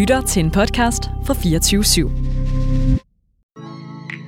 [0.00, 2.10] lytter til en podcast fra 24 /7.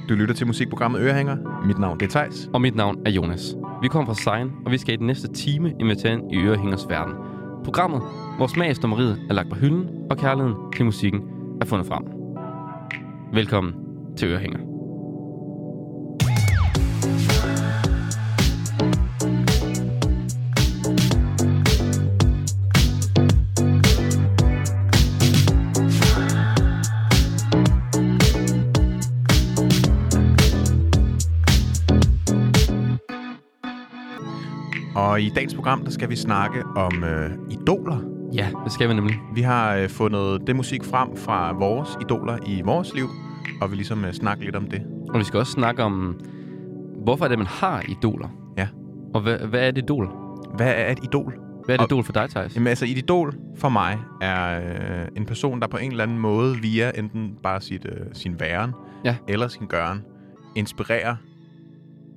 [0.08, 1.36] Du lytter til musikprogrammet Ørehænger.
[1.66, 2.50] Mit navn det er Thijs.
[2.54, 3.56] Og mit navn er Jonas.
[3.82, 6.88] Vi kommer fra Sein, og vi skal i den næste time invitere ind i Ørehængers
[6.88, 7.14] verden.
[7.64, 8.02] Programmet,
[8.36, 11.20] hvor smagsdommeriet er lagt på hylden, og kærligheden til musikken
[11.60, 12.02] er fundet frem.
[13.34, 13.74] Velkommen
[14.16, 14.71] til Ørehænger.
[35.34, 37.98] Dagens program, der skal vi snakke om øh, idoler.
[38.34, 39.14] Ja, det skal vi nemlig.
[39.34, 43.06] Vi har øh, fundet det musik frem fra vores idoler i vores liv,
[43.60, 44.82] og vi ligesom øh, snakke lidt om det.
[45.08, 46.20] Og vi skal også snakke om,
[47.04, 48.28] hvorfor er det, man har idoler?
[48.56, 48.68] Ja.
[49.14, 50.10] Og hvad, hvad er et idol?
[50.56, 51.34] Hvad er et idol?
[51.64, 52.54] Hvad er et Og- idol for dig, Thijs?
[52.56, 56.18] Jamen altså, et idol for mig er øh, en person, der på en eller anden
[56.18, 58.70] måde via enten bare sit, øh, sin væren
[59.04, 59.16] Ja.
[59.28, 60.02] eller sin gøren
[60.56, 61.16] inspirerer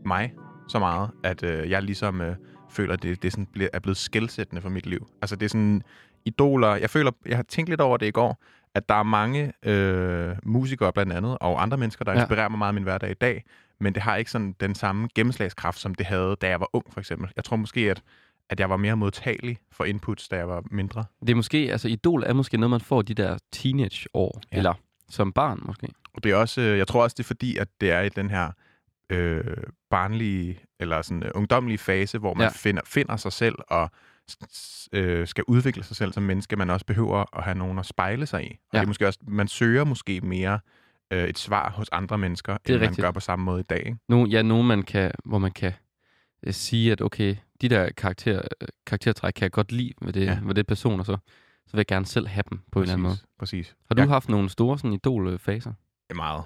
[0.05, 0.33] mig
[0.67, 2.36] så meget, at øh, jeg ligesom øh,
[2.75, 5.07] føler, at det, det sådan bliver, er blevet skældsættende for mit liv.
[5.21, 5.81] Altså det er sådan
[6.25, 6.75] idoler.
[6.75, 8.43] Jeg føler, jeg har tænkt lidt over det i går,
[8.75, 12.19] at der er mange øh, musikere blandt andet, og andre mennesker, der Ja.
[12.19, 13.43] inspirerer mig meget i min hverdag i dag,
[13.79, 16.85] men det har ikke sådan den samme gennemslagskraft, som det havde, da jeg var ung,
[16.93, 17.29] for eksempel.
[17.35, 18.01] Jeg tror måske, at
[18.49, 21.03] at jeg var mere modtagelig for inputs, da jeg var mindre.
[21.21, 24.55] Det er måske, altså idol er måske noget, man får de der teenageår, Ja.
[24.55, 24.57] ja.
[24.57, 24.73] eller
[25.09, 25.87] som barn måske.
[26.13, 28.09] Og det er også, øh, jeg tror også, det er fordi, at det er i
[28.09, 28.51] den her
[29.09, 29.44] øh,
[29.89, 32.45] barnlige, eller sådan øh, ungdomlige fase, hvor man ja.
[32.45, 32.52] Ja.
[32.56, 33.89] finder, finder sig selv og
[34.94, 38.26] øh, skal udvikle sig selv som menneske, man også behøver at have nogen at spejle
[38.26, 38.48] sig i.
[38.48, 38.78] Og ja.
[38.78, 38.80] Ja.
[38.80, 40.59] det er måske også, man søger måske mere
[41.11, 43.02] øh, et svar hos andre mennesker, er end man rigtigt.
[43.06, 43.80] gør på samme måde i dag.
[43.86, 43.98] Ikke?
[44.09, 45.73] No, ja, nogen, man kan, hvor man kan
[46.48, 50.26] øh, sige, at okay, de der karakter, øh, karaktertræk kan jeg godt lide ved det,
[50.26, 50.31] Ja.
[50.31, 50.39] ja.
[50.44, 51.17] ved det person, og så,
[51.67, 53.17] så vil jeg gerne selv have dem på en eller anden måde.
[53.39, 53.76] Præcis.
[53.88, 55.73] Har du Jeg- haft nogle store sådan idol-faser?
[56.16, 56.44] Meget.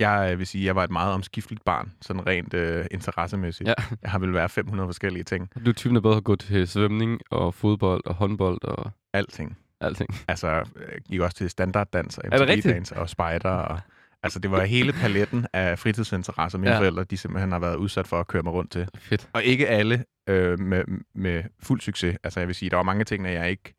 [0.00, 3.68] Jeg øh, vil sige, at jeg var et meget omskifteligt barn, sådan rent øh, interessemæssigt.
[3.68, 3.74] Ja.
[4.02, 5.50] Jeg har vel været 500 forskellige ting.
[5.64, 9.58] Du er typen, der både har gået til svømning og fodbold og håndbold og Alting.
[9.80, 10.10] alting.
[10.28, 10.64] Altså, jeg
[11.08, 12.24] gik også til standarddans og?
[12.28, 13.50] MTV-dans og spejder.
[13.50, 13.80] Og,
[14.22, 16.78] altså, det var hele paletten af fritidsinteresser, mine ja.
[16.78, 18.88] Forældre de simpelthen har været udsat for at køre mig rundt til.
[18.98, 19.28] Fedt.
[19.32, 22.16] Og ikke alle øh, med, med fuld succes.
[22.24, 23.74] Altså, jeg vil sige, der var mange ting, jeg ikke...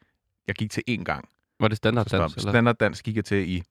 [0.48, 1.30] Jeg gik til én gang.
[1.60, 2.32] Var det standarddans?
[2.38, 3.64] Standarddans gik jeg til i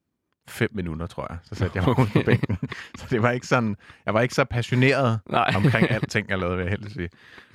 [0.48, 1.38] fem minutter, tror jeg.
[1.42, 2.12] Så satte jeg mig okay.
[2.12, 2.58] på bænken.
[2.98, 3.76] Så det var ikke sådan...
[4.06, 5.52] Jeg var ikke så passioneret Nej.
[5.56, 7.08] omkring alting, jeg lavede, vil jeg helst sige.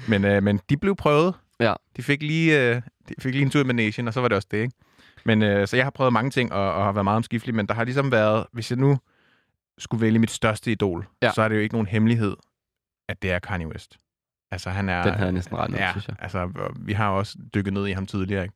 [0.08, 1.34] Men, øh, men de blev prøvet.
[1.60, 1.74] Ja.
[1.98, 4.36] De fik lige, øh, de fik lige en tur i managen, og så var det
[4.36, 4.76] også det, ikke?
[5.26, 7.68] Men øh, så jeg har prøvet mange ting, og, og har været meget omskiftelig, men
[7.68, 8.98] der har ligesom været, hvis jeg nu
[9.78, 11.32] skulle vælge mit største idol, ja.
[11.32, 12.36] Så er det jo ikke nogen hemmelighed,
[13.10, 13.98] at det er Kanye West.
[14.52, 15.04] Altså, han er...
[15.04, 16.16] Den havde jeg næsten regnet ud, ja, synes jeg.
[16.20, 18.56] altså, vi har også dykket ned i ham tidligere, ikke?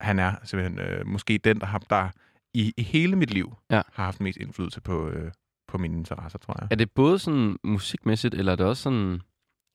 [0.00, 2.08] Han er simpelthen øh, måske den, der har, der
[2.56, 3.82] i, i hele mit liv Ja.
[3.92, 5.32] har haft mest indflydelse på, øh,
[5.68, 6.68] på mine interesser, tror jeg.
[6.70, 9.20] Er det både sådan musikmæssigt, eller er det også sådan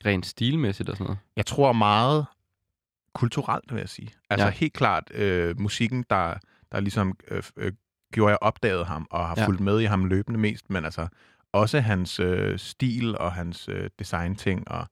[0.06, 1.20] rent stilmæssigt og sådan noget?
[1.36, 2.26] Jeg tror meget
[3.14, 4.10] kulturelt, vil jeg sige.
[4.30, 4.52] Altså ja.
[4.52, 6.34] Helt klart øh, musikken, der,
[6.72, 7.72] der ligesom øh, øh,
[8.14, 9.36] gjorde, jeg opdagede ham, og har.
[9.38, 9.46] Ja.
[9.46, 11.08] fulgt med i ham løbende mest, men altså
[11.52, 14.88] også hans øh, stil og hans øh, design-ting, og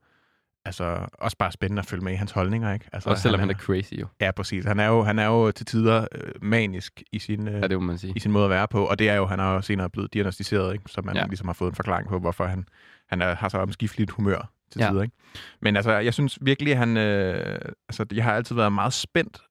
[0.70, 2.86] altså også bare spændende at følge med i hans holdninger, ikke?
[2.94, 4.08] Altså, Også selvom han er crazy jo.
[4.22, 4.66] Ja, præcis.
[4.66, 7.78] Han er jo, han er jo til tider øh, manisk i sin, øh, Ja, det
[7.80, 8.14] må man sige.
[8.16, 10.14] i sin måde at være på, og det er jo, han er jo senere blevet
[10.14, 10.84] diagnostiseret, ikke?
[10.88, 11.26] så man ja.
[11.26, 12.66] Ligesom har fået en forklaring på, hvorfor han,
[13.10, 14.90] han er, har så omskifteligt humør til Ja.
[14.90, 15.02] tider.
[15.02, 15.16] Ikke?
[15.62, 17.60] Men altså, jeg synes virkelig, han, øh,
[17.90, 19.42] altså, jeg har altid været meget spændt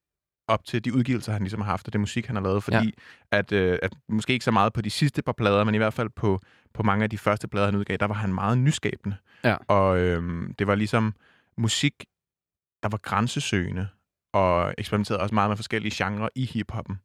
[0.47, 2.77] op til de udgivelser, han ligesom har haft, og det musik, han har lavet, fordi
[3.31, 3.37] ja.
[3.37, 5.93] at, øh, at måske ikke så meget på de sidste par plader, men i hvert
[5.93, 6.41] fald på,
[6.73, 9.15] på mange af de første plader, han udgav, der var han meget nyskabende.
[9.43, 9.55] Ja.
[9.67, 11.13] Og øh, det var ligesom
[11.57, 12.05] musik,
[12.83, 13.87] der var grænsesøgende,
[14.33, 16.99] og eksperimenterede også meget med forskellige genrer i hiphoppen.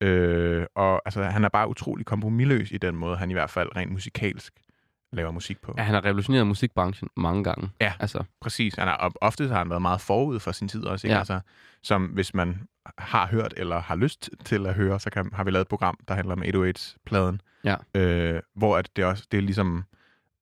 [0.00, 3.76] Øh, og altså, han er bare utrolig kompromilløs i den måde, han i hvert fald
[3.76, 4.52] rent musikalsk
[5.16, 5.74] laver musik på.
[5.78, 7.70] Ja, han har revolutioneret musikbranchen mange gange.
[7.80, 7.92] Ja.
[8.00, 8.74] Altså, Præcis.
[8.74, 11.06] Han og ofte har han været meget forud for sin tid også.
[11.06, 11.12] Ikke?
[11.14, 11.18] Ja.
[11.18, 11.40] Altså,
[11.82, 12.60] som hvis man
[12.98, 15.98] har hørt eller har lyst til at høre, så kan, har vi lavet et program,
[16.08, 17.40] der handler om 808-pladen.
[17.64, 17.76] Ja.
[17.94, 19.84] Øh, hvor at det også det ligesom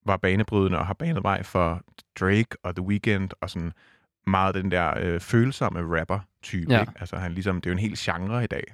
[0.07, 1.83] var banebrydende og har banet vej for
[2.21, 3.73] Drake og The Weeknd og sådan
[4.27, 6.73] meget den der øh, følsomme rapper-type.
[6.73, 6.81] Ja.
[6.81, 6.93] Ikke?
[7.01, 8.65] Altså, han ligesom, det er jo en hel genre i dag.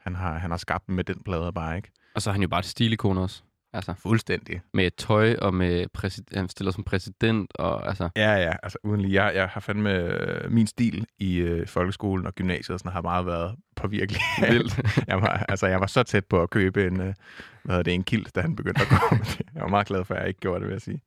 [0.00, 1.90] Han har, han har skabt med den plade bare, ikke?
[2.14, 3.42] og så er han jo bare et stilikon også.
[3.72, 4.60] Altså, Fuldstændig.
[4.74, 9.00] med tøj og med præsident, han stiller som præsident, og altså, Ja, ja, altså uden
[9.00, 9.24] lige.
[9.24, 13.02] Jeg, jeg har fandme øh, min stil i øh, folkeskolen og gymnasiet og sådan, har
[13.02, 14.20] meget været på virkelig.
[14.50, 14.80] vildt.
[15.08, 17.14] jeg, var, altså, jeg var så tæt på at købe en, øh,
[17.62, 19.16] hvad hedder det, en kilt, da han begyndte at gå.
[19.54, 21.00] jeg var meget glad for, at jeg ikke gjorde det, vil jeg sige.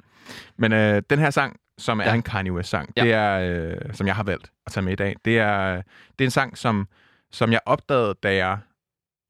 [0.57, 2.13] Men øh, den her sang, som er Ja.
[2.13, 3.03] en Kanye West-sang, Ja.
[3.03, 5.75] det er, øh, som jeg har valgt at tage med i dag, det er,
[6.19, 6.87] det er en sang, som,
[7.31, 8.57] som jeg opdagede, da jeg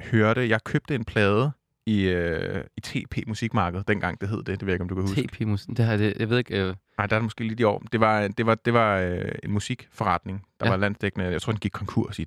[0.02, 1.52] hørte, jeg købte en plade
[1.90, 4.48] i, øh, i TP Musikmarked, dengang det hed det.
[4.48, 5.22] Det ved jeg ikke, om du kan huske.
[5.22, 5.78] TP musik.
[5.78, 6.62] Det har det, jeg ved ikke.
[6.62, 7.84] Øh, Nej, der er det måske lige de år.
[7.92, 10.70] Det var, det var, det var øh, en musikforretning, der Ja.
[10.70, 11.26] var landsdækkende.
[11.26, 12.26] Jeg tror, den gik konkurs i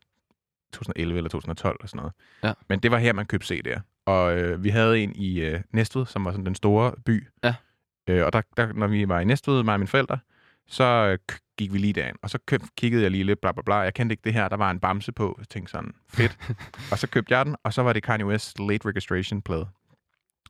[0.73, 2.13] 2011 eller 2012 eller sådan noget.
[2.45, 2.53] Ja.
[2.69, 3.81] Men det var her, man købte CD'er.
[4.07, 7.27] Og øh, vi havde en i øh, Næstved, som var sådan den store by.
[7.45, 7.55] Ja.
[8.09, 10.19] Øh, og der, der, når vi var i Næstved, mig og mine forældre,
[10.67, 11.19] så øh,
[11.59, 12.17] gik vi lige derind.
[12.23, 13.75] Og så køb, kiggede jeg lige lidt, bla bla bla.
[13.75, 14.49] Jeg kendte ikke det her.
[14.49, 15.37] Der var en bamse på.
[15.39, 16.39] Jeg tænkte sådan, fedt.
[16.93, 19.69] og så købte jeg den, og så var det Kanye West Late Registration plade.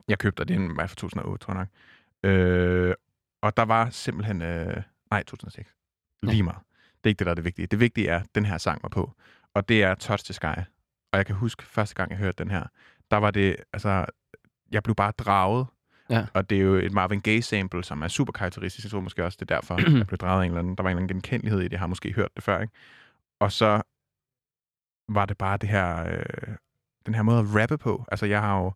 [0.08, 1.68] Jeg købte, og det er en var fra 2008, tror jeg nok.
[2.30, 2.94] Øh,
[3.42, 4.42] og der var simpelthen...
[4.42, 5.70] Øh, nej, 2006.
[6.22, 6.58] Lige meget.
[7.04, 7.66] Det er ikke det, der er det vigtige.
[7.66, 9.12] Det vigtige er, at den her sang var på.
[9.54, 10.58] Og det er Touch the Sky.
[11.12, 12.66] Og jeg kan huske, første gang jeg hørte den her,
[13.10, 14.06] der var det, altså,
[14.70, 15.66] jeg blev bare draget.
[16.12, 16.26] Ja.
[16.34, 18.84] Og det er jo et Marvin Gaye-sample, som er super karakteristisk.
[18.84, 20.76] Jeg tror måske også, det er derfor, jeg blev draget af en eller anden.
[20.76, 21.72] Der var en eller anden genkendelighed i det.
[21.72, 22.74] Jeg har måske hørt det før, ikke?
[23.40, 23.82] Og så
[25.08, 26.54] var det bare det her, øh,
[27.06, 28.04] den her måde at rappe på.
[28.10, 28.72] Altså, jeg har jo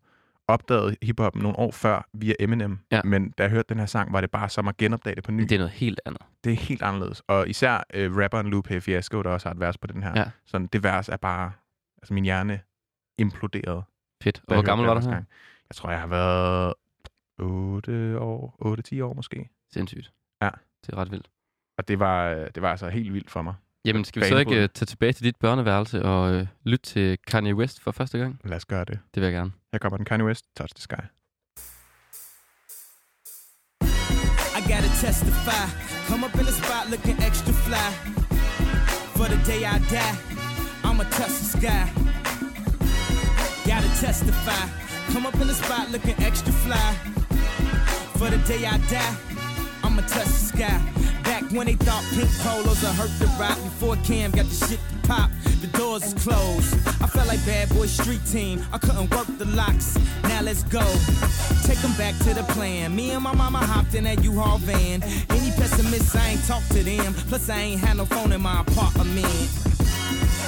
[0.48, 2.78] opdaget hiphop nogle år før via Eminem.
[2.92, 3.00] Ja.
[3.04, 5.32] Men da jeg hørte den her sang, var det bare som at genopdage det på
[5.32, 5.42] ny.
[5.42, 6.22] det er noget helt andet.
[6.44, 7.22] Det er helt anderledes.
[7.26, 10.12] Og især øh, rapperen Lupe Fiasco, der også har et vers på den her.
[10.16, 10.24] Ja.
[10.46, 11.52] Sådan, det vers er bare...
[12.02, 12.60] Altså, min hjerne
[13.18, 13.82] imploderede.
[14.22, 14.42] Fedt.
[14.48, 15.22] Og hvor gammel var du her?
[15.70, 16.74] Jeg tror, jeg har været
[17.38, 18.56] 8 år,
[18.94, 19.48] 8-10 år måske.
[19.72, 20.12] Sindssygt.
[20.42, 20.50] Ja.
[20.86, 21.30] Det er ret vildt.
[21.78, 23.54] Og det var, det var altså helt vildt for mig.
[23.84, 27.18] Jamen, skal vi så ikke uh, tage tilbage til dit børneværelse og uh, lytte til
[27.26, 28.40] Kanye West for første gang?
[28.44, 28.98] Lad os gøre det.
[29.14, 29.52] Det vil jeg gerne.
[29.72, 31.04] Her kommer den Kanye West, Touch the Sky.
[34.58, 35.64] I gotta testify.
[36.08, 37.88] Come up in the spot looking extra fly.
[39.16, 40.14] For the day I die,
[40.86, 41.82] I'ma touch the sky.
[43.70, 44.62] Gotta testify.
[45.12, 47.25] Come up in the spot looking extra fly.
[48.18, 49.16] For the day I die,
[49.84, 50.80] I'ma touch the sky.
[51.22, 54.80] Back when they thought pink polos would hurt the rock before Cam got the shit
[54.80, 55.30] to pop.
[55.60, 56.74] The doors is closed.
[57.02, 58.64] I felt like bad boy street team.
[58.72, 59.98] I couldn't work the locks.
[60.22, 60.80] Now let's go.
[61.64, 62.96] Take them back to the plan.
[62.96, 65.02] Me and my mama hopped in that U-Haul van.
[65.02, 67.12] Any pessimists, I ain't talk to them.
[67.28, 69.75] Plus, I ain't had no phone in my apartment.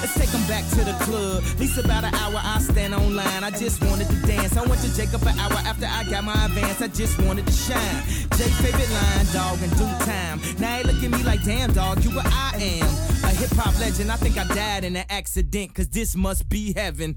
[0.00, 1.42] Let's take them back to the club.
[1.44, 3.42] At least about an hour I stand online.
[3.42, 4.56] I just wanted to dance.
[4.56, 6.80] I went to Jacob an hour after I got my advance.
[6.80, 8.02] I just wanted to shine.
[8.36, 10.40] Jay favorite line, dog, in due time.
[10.58, 12.88] Now they look at me like, damn, dog, you what I am.
[13.24, 14.12] A hip hop legend.
[14.12, 17.16] I think I died in an accident, cause this must be heaven.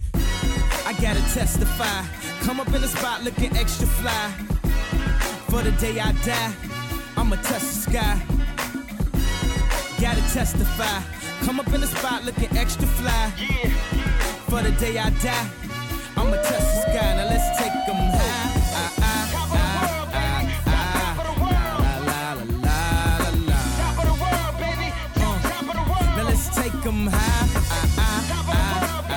[0.85, 2.03] I gotta testify.
[2.41, 4.31] Come up in the spot looking extra fly.
[5.49, 6.53] For the day I die,
[7.15, 8.21] I'ma touch the sky.
[10.01, 11.20] Gotta testify.
[11.41, 13.31] Come up in the spot looking extra fly.
[14.49, 15.49] For the day I die,
[16.17, 17.15] I'ma touch the sky.
[17.17, 18.51] Now let's take them high.
[18.73, 21.13] Ah, ah, ah, ah, ah.
[21.51, 22.79] La, la, la, la,
[23.23, 23.59] la, la.
[25.17, 27.47] Uh, Now let's take them high.
[27.55, 29.07] Ah, ah, ah, ah,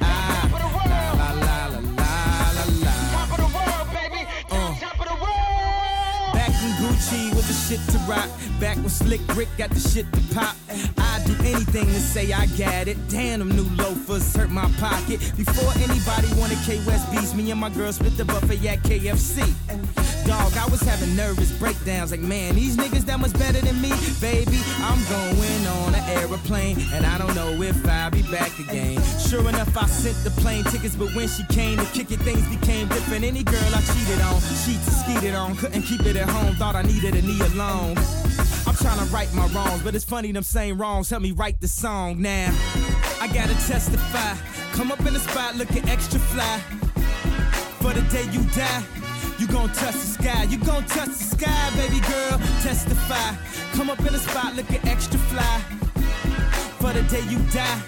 [0.00, 0.48] ah.
[0.52, 2.12] La, la, la, la, la,
[2.56, 2.94] la, la.
[4.50, 4.72] Uh.
[6.34, 8.30] Back when Gucci was the shit to rock.
[8.60, 10.56] Back when Slick Rick got the shit to pop.
[10.96, 12.96] I'd do anything to say I got it.
[13.08, 15.20] Damn, them new loafers hurt my pocket.
[15.36, 19.44] Before anybody wanted K West beats, me and my girl split the buffet at KFC.
[20.26, 22.10] Dog, I was having nervous breakdowns.
[22.10, 23.92] Like, man, these niggas that much better than me.
[24.20, 26.78] Baby, I'm going on an aeroplane.
[26.94, 29.00] And I don't know if I'll be back again.
[29.20, 30.96] Sure enough, I sent the plane tickets.
[30.96, 33.22] But when she came to kick it, things became different.
[33.24, 35.56] Any girl I cheated on, and skeeted on.
[35.56, 36.54] Couldn't keep it at home.
[36.56, 37.96] Thought I needed a knee alone.
[38.80, 41.68] Trying to right my wrongs, but it's funny them same wrongs help me write the
[41.68, 42.54] song now.
[43.20, 44.36] I gotta testify.
[44.72, 46.58] Come up in the spot looking extra fly.
[47.80, 48.84] For the day you die,
[49.38, 50.42] you gon' touch the sky.
[50.44, 52.38] You gon' touch the sky, baby girl.
[52.62, 53.34] Testify.
[53.72, 55.58] Come up in the spot looking extra fly.
[56.78, 57.82] For the day you die,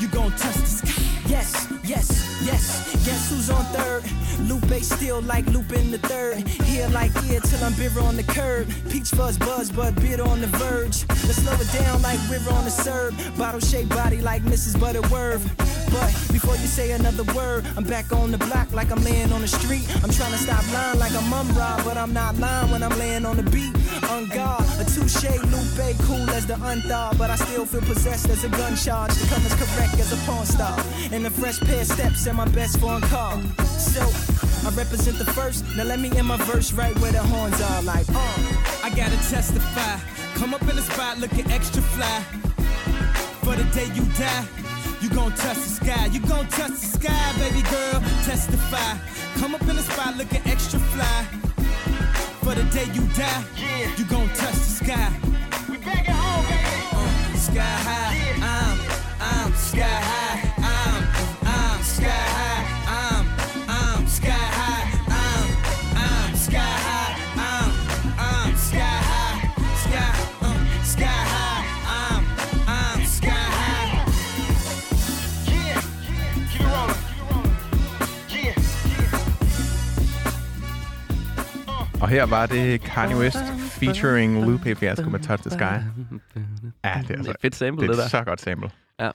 [0.00, 1.19] you gon' touch the sky.
[1.30, 3.06] Yes, yes, yes.
[3.06, 4.02] Guess who's on third?
[4.48, 6.38] Lupe still like looping the third.
[6.66, 8.66] Here like here till I'm bitter on the curb.
[8.90, 11.06] Peach fuzz buzz, but bitter on the verge.
[11.08, 13.14] Let's slow it down like river on the serve.
[13.38, 14.78] Bottle shaped body like Mrs.
[14.80, 15.44] Butterworth.
[15.90, 19.40] But before you say another word, I'm back on the block like I'm laying on
[19.40, 19.86] the street.
[20.02, 22.96] I'm trying to stop lying like I'm mum rob, but I'm not lying when I'm
[22.98, 23.74] laying on the beat.
[24.10, 28.44] On guard, a touche, Lupe, cool as the unthought, but I still feel possessed as
[28.44, 29.10] a gun charge.
[29.28, 30.78] Come as correct as a porn star.
[31.12, 33.40] And a fresh pair of steps and my best phone call.
[33.66, 34.00] So,
[34.66, 35.64] I represent the first.
[35.76, 38.84] Now let me in my verse right where the horns are like, uh.
[38.84, 39.98] I gotta testify.
[40.34, 42.22] Come up in the spot looking extra fly.
[43.42, 44.46] For the day you die,
[45.00, 46.06] you gon' touch the sky.
[46.06, 48.00] You gon' touch the sky, baby girl.
[48.24, 48.96] Testify.
[49.40, 51.24] Come up in the spot looking extra fly.
[52.42, 53.44] For the day you die,
[53.96, 55.12] you gon' touch the sky.
[55.68, 56.80] We back at home, baby.
[56.92, 58.78] Uh, sky high, I'm,
[59.20, 60.49] I'm sky high, I'm, I'm sky high.
[82.08, 83.38] Her var det Kanye West
[83.80, 85.62] featuring Lupe Fiasco med Touch the Sky.
[85.62, 88.04] Ja, det er, altså, Det er et fedt sample, det det, er der.
[88.04, 88.70] et så godt sample.
[89.00, 89.10] Ja.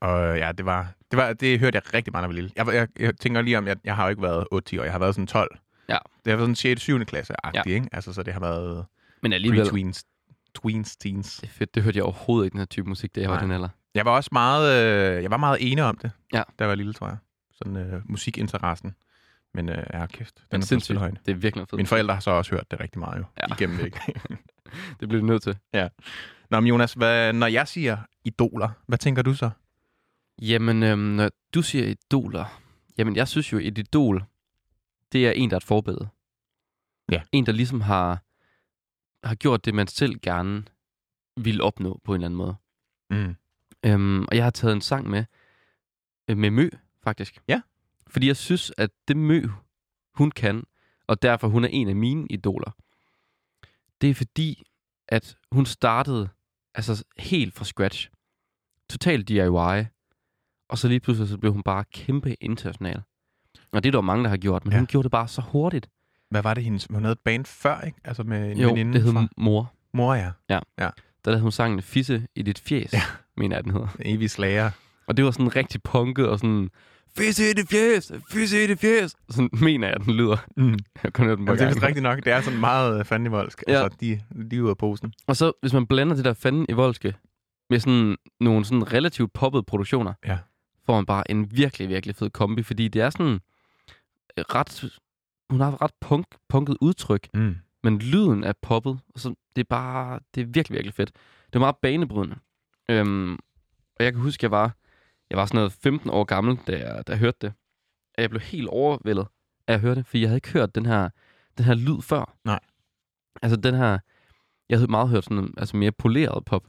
[0.00, 2.74] Og ja, det var, det var, det hørte jeg rigtig meget, når jeg var lille.
[2.74, 4.92] Jeg, jeg, jeg tænker lige om, jeg, jeg har jo ikke været 8-10 år, jeg
[4.92, 5.58] har været sådan 12.
[5.88, 5.98] Ja.
[6.24, 6.80] Det har været sådan 6.
[6.80, 7.04] 7.
[7.04, 7.62] klasse Ja.
[7.66, 7.88] ikke?
[7.92, 8.84] Altså, så det har været
[9.22, 10.02] Men alligevel, pre-tweens,
[10.54, 11.36] tweens, teens.
[11.36, 11.74] det er fedt.
[11.74, 13.68] Det hørte jeg overhovedet ikke, den her type musik, da jeg var den alder.
[13.94, 14.84] Jeg var også meget,
[15.16, 16.38] øh, jeg var meget enig om det, Ja.
[16.38, 17.16] da jeg var lille, tror jeg.
[17.52, 18.94] Sådan øh, musikinteressen.
[19.54, 20.68] Men øh, ja, kæft, den Men er sindssygt.
[20.68, 21.10] sindssygt høj.
[21.26, 21.76] Det er virkelig fedt.
[21.76, 23.24] Mine forældre har så også hørt det rigtig meget jo.
[23.36, 23.44] Ja.
[23.48, 23.54] Ja.
[23.54, 23.94] Igennem det?
[25.00, 25.58] Det bliver du nødt til.
[26.50, 29.50] Nå, men Jonas, hvad, når jeg siger idoler, hvad tænker du så?
[30.42, 32.60] Jamen, øhm, når du siger idoler,
[32.98, 34.24] jamen jeg synes jo, et idol,
[35.12, 36.08] det er en, der er et forbillede.
[37.12, 37.22] Ja.
[37.32, 38.22] En, der ligesom har,
[39.26, 40.64] har gjort det, man selv gerne
[41.36, 42.54] vil opnå på en eller anden måde.
[43.10, 43.36] Mm.
[43.86, 45.24] Øhm, og jeg har taget en sang med,
[46.30, 46.70] øh, med Mø,
[47.04, 47.42] faktisk.
[47.48, 47.60] Ja.
[48.10, 49.42] Fordi jeg synes, at det Mø,
[50.14, 50.64] hun kan,
[51.06, 52.70] og derfor hun er en af mine idoler,
[54.00, 54.62] det er fordi,
[55.08, 56.28] at hun startede
[56.74, 58.10] altså helt fra scratch.
[58.90, 59.84] Total DIY.
[60.68, 63.02] Og så lige pludselig så blev hun bare kæmpe international.
[63.72, 64.76] Og det er der mange, der har gjort, men ja.
[64.76, 64.80] Ja.
[64.80, 65.88] hun gjorde det bare så hurtigt.
[66.30, 66.86] Hvad var det hendes?
[66.90, 67.98] Hun havde et band før, ikke?
[68.04, 69.72] Altså med en Jo, veninde det hed fra Mor.
[69.94, 70.30] mor, ja.
[71.24, 72.98] Der lavede hun sangen Fisse i dit fjes, ja.
[72.98, 73.02] Ja.
[73.36, 73.88] mener jeg, den hedder.
[74.00, 74.70] Evig slager.
[75.06, 76.70] Og det var sådan rigtig punket og sådan,
[77.16, 79.16] Fisse i dit fjes, fisse i dit fjes.
[79.30, 80.36] Sådan mener jeg, den lyder.
[80.56, 80.70] Mm.
[80.70, 82.18] Jeg har kun hørt den Jamen, det er vist rigtigt nok.
[82.24, 83.64] Det er sådan meget øh, fandenivoldsk.
[83.68, 83.82] Ja.
[83.82, 85.12] Altså, de, de er ude af posen.
[85.26, 87.14] Og så, hvis man blander det der fanden i voldske
[87.70, 90.38] med sådan nogle sådan relativt poppede produktioner, Ja.
[90.86, 93.40] får man bare en virkelig, virkelig fed kombi, fordi det er sådan
[94.38, 94.98] øh, ret...
[95.50, 97.56] Hun har et ret punk, punket udtryk, Mm.
[97.82, 100.20] men lyden er poppet, og så det er bare...
[100.34, 101.10] Det er virkelig, virkelig fedt.
[101.46, 102.36] Det er meget banebrydende.
[102.90, 103.32] Øhm,
[103.98, 104.72] og jeg kan huske, jeg var,
[105.30, 107.52] jeg var sådan noget 15 år gammel, da jeg, da jeg hørte det.
[108.16, 109.26] Og jeg blev helt overvældet
[109.66, 111.08] af at høre det, for jeg havde ikke hørt den her,
[111.58, 112.36] den her lyd før.
[112.44, 112.60] Nej.
[113.42, 113.98] Altså den her...
[114.68, 116.62] Jeg havde meget hørt sådan altså mere poleret pop.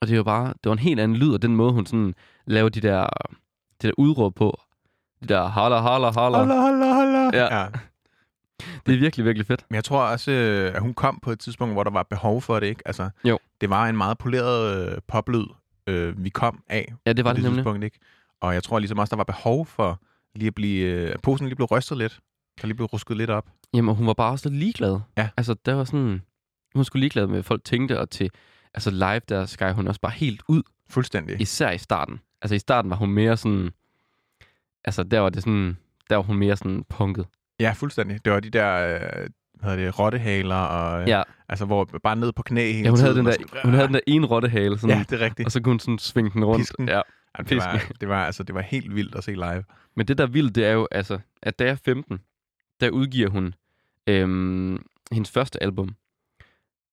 [0.00, 0.46] Og det var bare...
[0.46, 2.14] Det var en helt anden lyd, og den måde, hun sådan
[2.46, 3.06] laver de der,
[3.82, 4.60] de der udråb på.
[5.22, 6.38] De der holla, holla, holla.
[6.38, 7.30] Holla, holla, holla.
[7.32, 7.58] Ja.
[7.60, 7.66] ja.
[8.86, 9.64] Det er virkelig, virkelig fedt.
[9.70, 12.42] Men jeg tror også, øh, at hun kom på et tidspunkt, hvor der var behov
[12.42, 12.82] for det, ikke?
[12.84, 13.38] Altså, Jo.
[13.60, 15.44] det var en meget poleret øh, poplyd,
[15.86, 17.58] øh, vi kom af Ja, det var på det, nemlig.
[17.58, 17.98] tidspunkt, ikke?
[18.40, 20.00] Og jeg tror ligesom også, der var behov for
[20.34, 20.86] lige at blive...
[20.86, 22.20] Øh, posen lige blev rystet lidt.
[22.60, 23.48] Der lige blev rusket lidt op.
[23.74, 25.00] Jamen, og hun var bare også lidt ligeglad.
[25.16, 25.28] Ja.
[25.36, 26.22] Altså, der var sådan...
[26.74, 28.30] Hun skulle ligeglad med, hvad folk tænkte, og til
[28.74, 31.40] altså live, der skar hun også bare helt ud, Fuldstændig.
[31.40, 32.20] især i starten.
[32.42, 33.70] Altså, i starten var hun mere sådan...
[34.84, 35.76] Altså, der var det sådan...
[36.10, 37.26] Der var hun mere sådan punket.
[37.60, 38.24] Ja, fuldstændig.
[38.24, 38.98] Det var de der...
[39.64, 42.98] Hedder det, rottehaler, og, øh, Ja, altså hvor bare ned på knæ hele ja hun,
[42.98, 43.26] havde tiden.
[43.26, 45.46] den og der, sådan- hun havde den der ene rottehale, sådan, Ja, det er rigtigt.
[45.46, 46.60] og så kunne hun sådan svinge den rundt.
[46.60, 46.88] Pisken.
[46.88, 47.00] Ja.
[47.38, 49.64] Jamen, det, var, det, var, altså, det var helt vildt at se live.
[49.96, 52.20] Men det, der er vildt, det er jo, altså, at da jeg er 15,
[52.80, 53.54] der udgiver hun
[54.06, 55.94] øhm, hendes første album.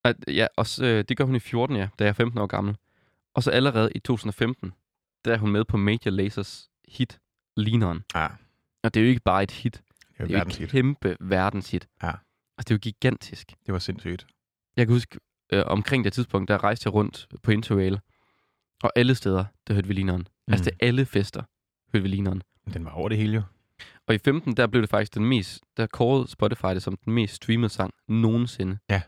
[0.04, 2.40] At, ja, og så, øh, det gør hun i 14, ja, da jeg er 15
[2.40, 2.75] år gammel.
[3.36, 4.74] Og så allerede i 2015,
[5.25, 7.20] der er hun med på Major Lasers hit,
[7.58, 8.04] Lean On.
[8.16, 8.28] Ja,
[8.84, 11.18] Og det er jo ikke bare et hit, det var det er jo et kæmpe
[11.20, 11.88] verdenshit.
[12.04, 12.12] Ja.
[12.62, 13.53] Altså, det jo gigantisk.
[13.65, 14.27] Det var sindssygt.
[14.77, 15.20] Jeg kan huske,
[15.53, 18.00] øh, omkring det tidspunkt, der rejste jeg rundt på Interrail,
[18.84, 20.20] og alle steder, der hørte vi On.
[20.20, 20.25] Mm.
[20.48, 21.44] Altså, til alle fester
[21.94, 22.41] hørte vi On.
[22.74, 23.41] Den var over det hele jo.
[24.08, 27.13] Og i 15, der blev det faktisk den mest, der kårede Spotify det som den
[27.13, 28.77] mest streamede sang nogensinde.
[28.89, 29.01] Ja.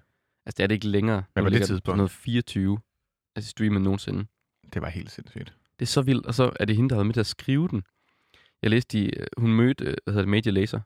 [0.45, 1.24] Altså, det er det ikke længere.
[1.33, 1.98] Hvad var det tidspunkt?
[1.98, 2.79] Noget 24,
[3.36, 4.25] altså streamet nogensinde.
[4.74, 5.53] Det var helt sindssygt.
[5.79, 7.67] Det er så vildt, og så er det hende, der havde med til at skrive
[7.67, 7.83] den.
[8.62, 10.79] Jeg læste, i, øh, hun mødte, øh, hvad hedder det, Major Lazer,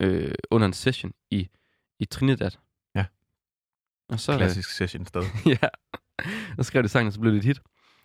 [0.00, 1.48] øh, under en session i,
[2.00, 2.50] i Trinidad.
[2.94, 3.04] Ja.
[4.08, 5.22] Og så, Klassisk session sted.
[5.62, 5.68] ja,
[6.58, 7.60] og skrev det sangen, og så blev det et hit.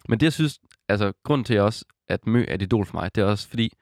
[0.10, 0.60] Men det, jeg synes,
[0.90, 3.74] altså, grunden til også, at Mø er et idol for mig, det er også fordi,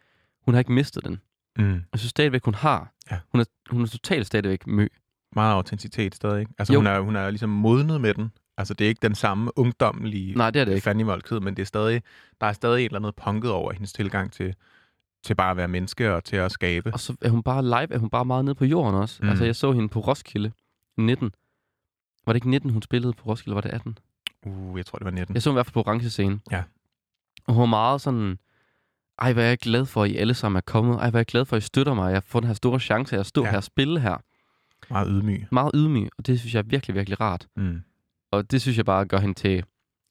[0.41, 1.22] hun har ikke mistet den.
[1.58, 1.74] Mm.
[1.74, 2.93] Jeg synes stadigvæk, hun har.
[3.12, 3.20] Ja.
[3.32, 4.88] Hun, er, hun er totalt stadigvæk Mø.
[5.36, 6.39] Meget autenticitet stadig.
[6.39, 6.53] ikke?
[6.58, 6.79] Altså Jo.
[6.79, 8.32] hun er, hun er ligesom modnet med den.
[8.58, 11.39] Altså det er ikke den samme ungdommelige Nej, det er det ikke.
[11.41, 12.03] men det er stadig,
[12.41, 14.55] der er stadig et eller andet punket over hendes tilgang til,
[15.24, 16.94] til bare at være menneske og til at skabe.
[16.94, 19.24] Og så er hun bare live, er hun bare meget nede på jorden også.
[19.24, 19.30] Mm.
[19.30, 20.51] Altså, jeg så hende på Roskilde
[20.98, 21.32] i 19.
[22.25, 23.98] Var det ikke 19, hun spillede på Roskilde, var det 18?
[24.46, 25.36] Uh, jeg tror, det var 19.
[25.36, 26.39] Jeg så hende i hvert fald på orange scene.
[26.51, 26.63] Ja.
[27.48, 28.39] Og hun var meget sådan,
[29.20, 30.96] ej, hvad er jeg glad for, at I alle sammen er kommet.
[30.96, 32.13] Ej, hvad er jeg glad for, at I støtter mig.
[32.13, 33.48] Jeg får den her store chance at stå ja.
[33.48, 33.51] Ja.
[33.51, 34.18] her og spille her.
[34.89, 35.48] Meget ydmyg.
[35.51, 37.48] Meget ydmyg, og det synes jeg er virkelig, virkelig rart.
[37.56, 37.82] Mm.
[38.32, 39.63] Og det synes jeg bare gør hende til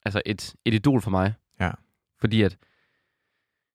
[0.05, 1.35] altså et, et idol for mig.
[1.61, 1.71] Ja.
[2.21, 2.57] Fordi at,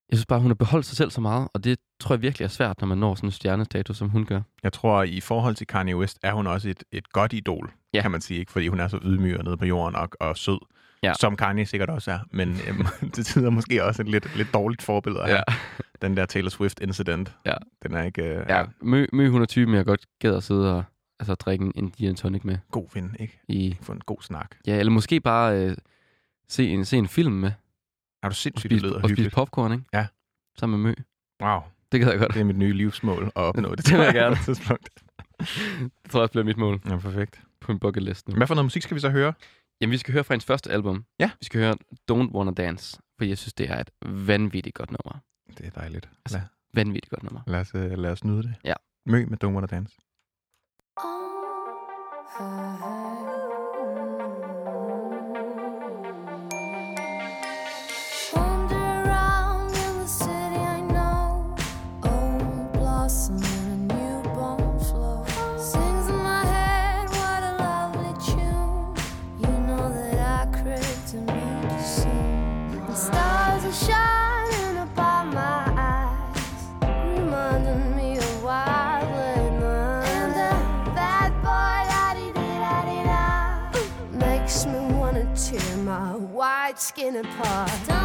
[0.10, 2.46] jeg synes bare, hun har beholdt sig selv så meget, og det tror jeg virkelig
[2.46, 4.42] er svært, når man når sådan en stjernestatus, som hun gør.
[4.64, 7.98] Jeg tror, i forhold til Kanye West, er hun også et, et godt idol, Ja.
[7.98, 8.02] ja.
[8.02, 8.40] kan man sige.
[8.40, 8.52] Ikke?
[8.52, 10.60] Fordi hun er så ydmyg og nede på jorden og, og sød.
[11.04, 11.14] Ja.
[11.20, 12.20] Som Kanye sikkert også er.
[12.32, 15.44] Men øhm, til tider måske også et lidt, lidt dårligt forbillede af
[16.02, 17.36] den der Taylor Swift incident.
[17.46, 17.54] Ja.
[17.84, 18.24] Den er ikke...
[18.24, 18.64] Øh, ja.
[18.82, 20.84] Mø, Mø, hun er typen, jeg godt gad at sidde og,
[21.20, 22.58] altså, drikke en, en gin tonic med.
[22.72, 23.40] God ven, ikke?
[23.48, 24.56] I, Få en god snak.
[24.68, 25.76] ja, eller måske bare øh,
[26.50, 27.52] se, en, se en film med.
[28.28, 29.84] Er du Og sindssygt, det spise, lyder og spise popcorn, ikke?
[29.94, 30.08] Ja.
[30.60, 30.96] Sammen med Mø.
[31.48, 31.60] Wow,
[31.92, 32.34] Det kan jeg godt.
[32.34, 33.86] det er mit nye livsmål at opnå det.
[33.88, 34.36] Det vil jeg på gerne.
[34.36, 34.90] et tidspunkt.
[35.40, 37.42] Det tror jeg også bliver mit mål Ja, perfekt.
[37.62, 38.36] på en bucket list nu.
[38.36, 39.34] Hvad for noget musik skal vi så høre?
[39.82, 41.06] Jamen, vi skal høre fra hendes første album.
[41.20, 41.32] Ja.
[41.40, 41.76] Vi skal høre
[42.12, 45.20] Don't Wanna Dance, for jeg synes, det er et vanvittigt godt nummer.
[45.58, 46.10] Det er dejligt.
[46.26, 46.46] Altså- Lad,
[46.86, 47.42] Vanvittigt godt nummer.
[47.48, 48.56] lad, os, øh, lad os nyde det.
[48.64, 48.74] Ja.
[49.06, 49.96] Mø med Don't Wanna Dance.
[52.40, 53.27] Wander
[86.80, 87.97] skin apart.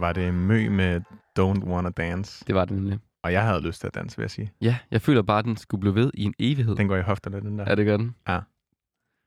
[0.00, 1.00] Var det Mø med
[1.38, 2.44] Don't Wanna Dance.
[2.46, 2.98] Det var det nemlig.
[3.22, 4.52] Og jeg havde lyst til at danse, vil jeg sige.
[4.60, 6.76] Ja, jeg føler bare, at den skulle blive ved i en evighed.
[6.76, 7.64] Den går i hofterne, den der.
[7.68, 8.14] Ja, det gør den.
[8.28, 8.40] Ja.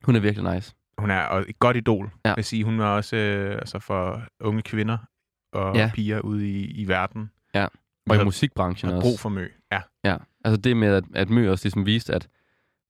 [0.04, 0.74] Hun er virkelig nice.
[0.98, 2.12] Hun er et godt idol.
[2.26, 2.34] Ja.
[2.36, 4.98] Vil sige, hun er også øh, altså for unge kvinder
[5.54, 5.92] og Ja.
[5.96, 7.32] piger ude i, i verden.
[7.56, 7.68] Ja.
[8.06, 9.08] Vi Og i har- musikbranchen har også.
[9.10, 9.48] brug for Mø.
[9.72, 12.28] Ja, Ja, altså det med, at, at Mø også ligesom viste, at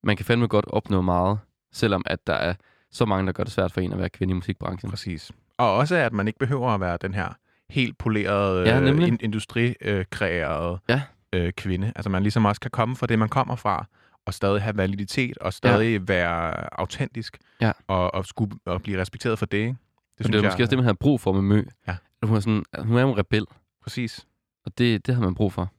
[0.04, 1.40] man kan fandme godt opnå meget,
[1.72, 2.54] selvom at der er
[2.92, 4.90] så mange, der gør det svært for en at være kvinde i musikbranchen.
[4.90, 5.32] præcis.
[5.58, 7.34] Og også, at man ikke behøver at være den her
[7.72, 9.08] helt polerede, Ja, nemlig.
[9.08, 11.02] ind, industrikreerede Ja.
[11.34, 11.92] øh, kvinde.
[11.96, 13.86] Altså, man ligesom også kan komme fra det, man kommer fra,
[14.26, 16.04] og stadig have validitet, og stadig ja.
[16.08, 17.72] være autentisk, Ja.
[17.88, 19.58] og, og, skulle, og blive respekteret for det.
[19.58, 19.76] Ikke?
[20.18, 21.64] Det, det er måske også det, man har brug for med Mø.
[21.88, 21.96] Ja.
[22.24, 23.46] Hun er, sådan, hun er jo en rebel,
[23.84, 24.26] Præcis.
[24.66, 25.72] og det, det har man brug for.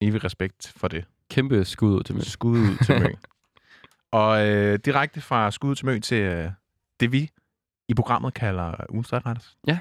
[0.00, 1.04] Evig respekt for det.
[1.30, 2.20] Kæmpe skud ud til Mø.
[2.20, 3.06] Skud ud til Mø.
[4.20, 6.50] og øh, direkte fra skud til Mø til øh,
[7.00, 7.30] det, vi
[7.88, 9.56] i programmet kalder ugens Strætretters.
[9.66, 9.78] Ja.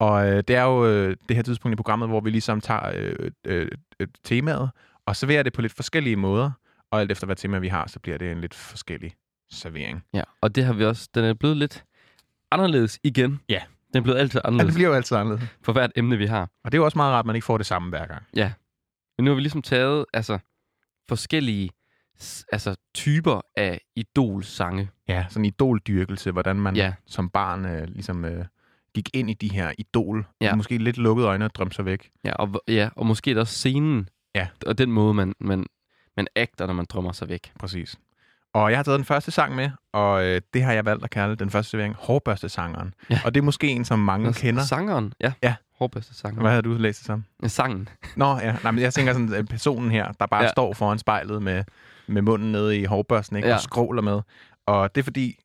[0.00, 2.92] Og øh, det er jo øh, det her tidspunkt i programmet, hvor vi ligesom tager
[2.94, 3.68] øh, øh,
[4.00, 4.70] øh, temaet
[5.06, 6.50] og serverer det på lidt forskellige måder.
[6.90, 9.14] Og alt efter hvad tema vi har, så bliver det en lidt forskellig
[9.50, 10.04] servering.
[10.14, 11.08] Ja, og det har vi også.
[11.14, 11.84] Den er blevet lidt
[12.50, 13.40] anderledes igen.
[13.48, 13.60] Ja.
[13.92, 15.48] Den er blevet altid Ja, det anderledes bliver jo altid anderledes.
[15.62, 16.42] for hvert emne, vi har.
[16.64, 18.22] Og det er jo også meget rart, at man ikke får det samme hver gang.
[19.18, 20.38] Men nu har vi ligesom taget, altså,
[21.08, 21.70] forskellige
[22.52, 24.90] altså, typer af idol-sange.
[25.08, 26.92] Ja, sådan idoldyrkelse, hvordan man Ja.
[27.06, 28.44] som barn øh, ligesom øh,
[28.94, 30.26] gik ind i de her idol.
[30.40, 30.54] Ja.
[30.54, 32.10] Måske lidt lukkede øjne og drømte sig væk.
[32.24, 34.08] Ja, og, ja, og måske er der også scenen.
[34.34, 34.48] Ja.
[34.66, 35.66] Og den måde, man, man,
[36.16, 37.52] man agter, når man drømmer sig væk.
[37.58, 37.98] Præcis.
[38.54, 41.10] Og jeg har taget den første sang med, og øh, det har jeg valgt at
[41.10, 42.94] kalde den første servering Hårbørstesangeren.
[43.10, 43.20] Ja.
[43.24, 44.62] Og det er måske en, som mange Nå, kender.
[44.62, 45.32] Sangeren, ja.
[45.42, 45.54] Ja.
[45.78, 46.40] Hårdbedste sangeren.
[46.42, 47.24] Hvad havde du læst det som?
[47.42, 47.88] Ja, sangen.
[48.16, 48.56] Nå, ja.
[48.62, 50.50] Nej, men jeg tænker sådan, at personen her, der bare Ja.
[50.50, 51.64] står foran spejlet med,
[52.06, 53.48] med munden nede i hårbørsten, ikke?
[53.48, 53.54] Ja.
[53.54, 54.20] og skråler med.
[54.66, 55.38] Og det er fordi,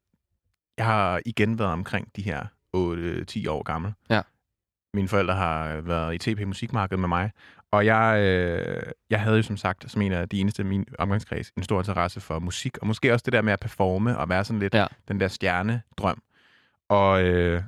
[0.78, 3.94] jeg har igen været omkring de her 8-10 år gammel.
[4.10, 4.22] Ja.
[4.94, 7.32] Mine forældre har været i TP Musikmarkedet med mig,
[7.72, 10.86] og jeg, øh, jeg havde jo som sagt, som en af de eneste i min
[11.00, 14.30] omgangskreds, en stor interesse for musik, og måske også det der med at performe og
[14.30, 14.86] være sådan lidt Ja.
[15.08, 16.22] den der stjernedrøm.
[16.90, 17.64] Og øh,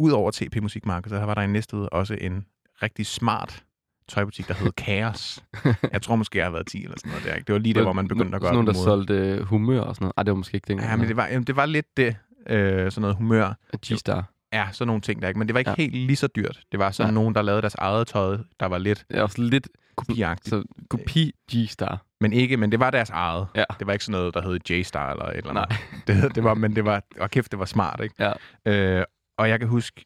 [0.00, 2.46] udover TP Musikmarkedet, så var der i Næstved også en
[2.82, 3.64] rigtig smart
[4.08, 5.44] tøjbutik, der hed Kaos.
[5.92, 7.34] Jeg tror måske, jeg har været 10 eller sådan noget der.
[7.34, 7.46] Ikke?
[7.46, 9.94] Det var lige der, hvor man begyndte at gøre Sådan nogen, der solgte humør og
[9.94, 10.12] sådan noget.
[10.16, 10.82] Ej, det var måske ikke det.
[10.82, 12.16] Ja, men det var, jamen, det var lidt det.
[12.46, 13.52] Øh, sådan noget humør.
[13.86, 14.22] G-Star.
[14.52, 15.38] Ja, sådan nogle ting der, ikke?
[15.38, 15.74] Men det var ikke Ja.
[15.78, 15.82] ja.
[15.82, 16.60] helt lige så dyrt.
[16.72, 17.22] Det var sådan Nej.
[17.22, 20.48] nogen, der lavede deres eget tøj, der var lidt er også lidt kopiagtigt.
[20.48, 21.96] så kopi G-Star.
[22.20, 23.46] Men ikke, men det var deres eget.
[23.54, 23.64] Ja.
[23.78, 25.66] Det var ikke sådan noget, der hed J-Star eller et eller Nej.
[26.06, 26.22] andet.
[26.24, 28.14] Det, det var, men det var, og kæft, det var smart, ikke?
[28.18, 28.32] Ja.
[28.98, 29.04] Øh,
[29.38, 30.04] og jeg kan huske,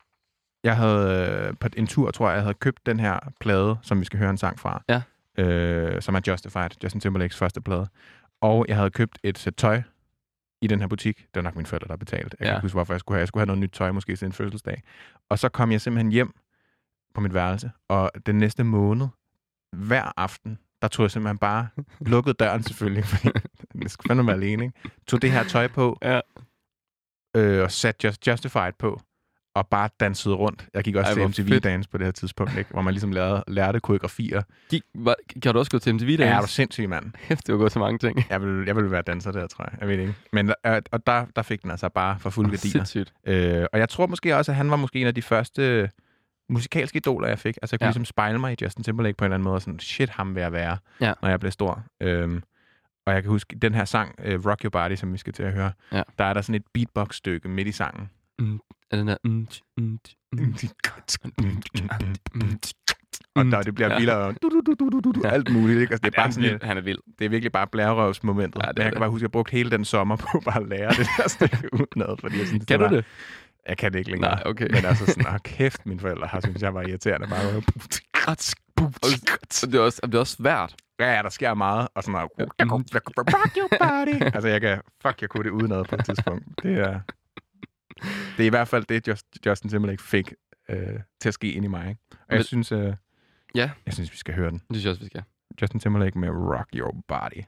[0.64, 4.00] jeg havde øh, på en tur, tror jeg, jeg havde købt den her plade, som
[4.00, 4.82] vi skal høre en sang fra.
[4.88, 5.02] Ja.
[5.42, 7.86] Øh, som er Justified, Justin Timberlakes første plade.
[8.40, 9.82] Og jeg havde købt et sæt tøj
[10.62, 11.16] i den her butik.
[11.18, 12.36] Det var nok mine forældre, der betalte.
[12.40, 12.50] Jeg Ja.
[12.50, 13.20] kan ikke huske, hvorfor jeg skulle have.
[13.20, 14.82] Jeg skulle have noget nyt tøj, måske til en fødselsdag.
[15.28, 16.32] Og så kom jeg simpelthen hjem
[17.14, 19.08] på mit værelse, og den næste måned,
[19.72, 21.68] hver aften, der tog jeg simpelthen bare,
[22.12, 23.28] lukkede døren selvfølgelig, fordi
[23.82, 24.78] det skulle fandme være alene, ikke?
[25.06, 26.20] Tog det her tøj på, Ja.
[27.36, 29.00] øh, og satte Just, Justified på,
[29.54, 30.66] og bare dansede rundt.
[30.74, 31.48] Jeg gik også Ej, til fedt.
[31.48, 32.70] MTV-dans på det her tidspunkt, ikke?
[32.70, 34.42] hvor man ligesom lærte, lærte koreografier.
[34.70, 36.54] Gik, var, kan du også gå til MTV Ja, er du Dance?
[36.54, 37.12] sindssyg, mand.
[37.18, 38.24] Hæft, det var gået så mange ting.
[38.30, 39.72] Jeg vil, jeg vil være danser der, tror jeg.
[39.80, 40.14] Jeg ved ikke.
[40.32, 42.70] Men øh, og der, der fik den altså bare for fulde gardiner.
[42.72, 43.12] Sindssygt.
[43.26, 45.90] Øh, og jeg tror måske også, at han var måske en af de første
[46.50, 47.56] musikalske idoler, jeg fik.
[47.62, 47.90] Altså, jeg kunne Ja.
[47.90, 50.34] ligesom spejle mig i Justin Timberlake på en eller anden måde, og sådan, shit, ham
[50.34, 51.12] vil jeg være, Ja.
[51.22, 51.82] når jeg bliver stor.
[52.02, 52.42] Øhm,
[53.06, 55.42] og jeg kan huske, den her sang, uh, Rock Your Body, som vi skal til
[55.42, 56.02] at høre, Ja.
[56.18, 58.10] der er der sådan et beatbox-stykke midt i sangen.
[58.38, 58.60] Mm,
[58.92, 59.98] mm, tj, mm,
[62.34, 62.58] mm,
[63.34, 65.80] Og der, det bliver vildere, og du, du, du, du, du, alt muligt.
[65.80, 65.92] Ikke?
[65.92, 66.58] Altså, det er bare sådan.
[66.62, 66.98] Han er vild.
[67.18, 68.62] det er virkelig bare blærerøvsmomentet.
[68.64, 70.60] Ja, det er jeg kan bare huske, at jeg brugte hele den sommer på bare
[70.60, 73.04] at lære det der stykke udenad, fordi jeg synes, Kan du det?
[73.68, 74.34] Jeg kan det ikke længere.
[74.34, 74.68] Nej, okay.
[74.70, 77.26] Men altså sådan, oh, kæft, mine forældre har synes jeg var irriterende.
[77.26, 77.62] Bare,
[79.02, 79.08] Og
[79.62, 80.74] det er også, det er også svært.
[81.00, 81.88] ja, ja, der sker meget.
[81.94, 82.30] Og sådan noget,
[83.18, 84.34] rock your body.
[84.34, 86.44] altså, jeg kan, fuck, jeg kunne det udenad på et tidspunkt.
[86.62, 87.00] Det er,
[88.36, 90.32] det er i hvert fald det, Just, Justin Timberlake fik
[90.70, 91.88] øh, til at ske ind i mig.
[91.88, 92.00] Ikke?
[92.10, 92.94] Og Men- jeg synes, øh,
[93.54, 93.70] Ja.
[93.86, 94.58] jeg synes, vi skal høre den.
[94.58, 95.22] Det synes jeg også, vi skal.
[95.62, 97.42] Justin Timberlake med Rock Your Body.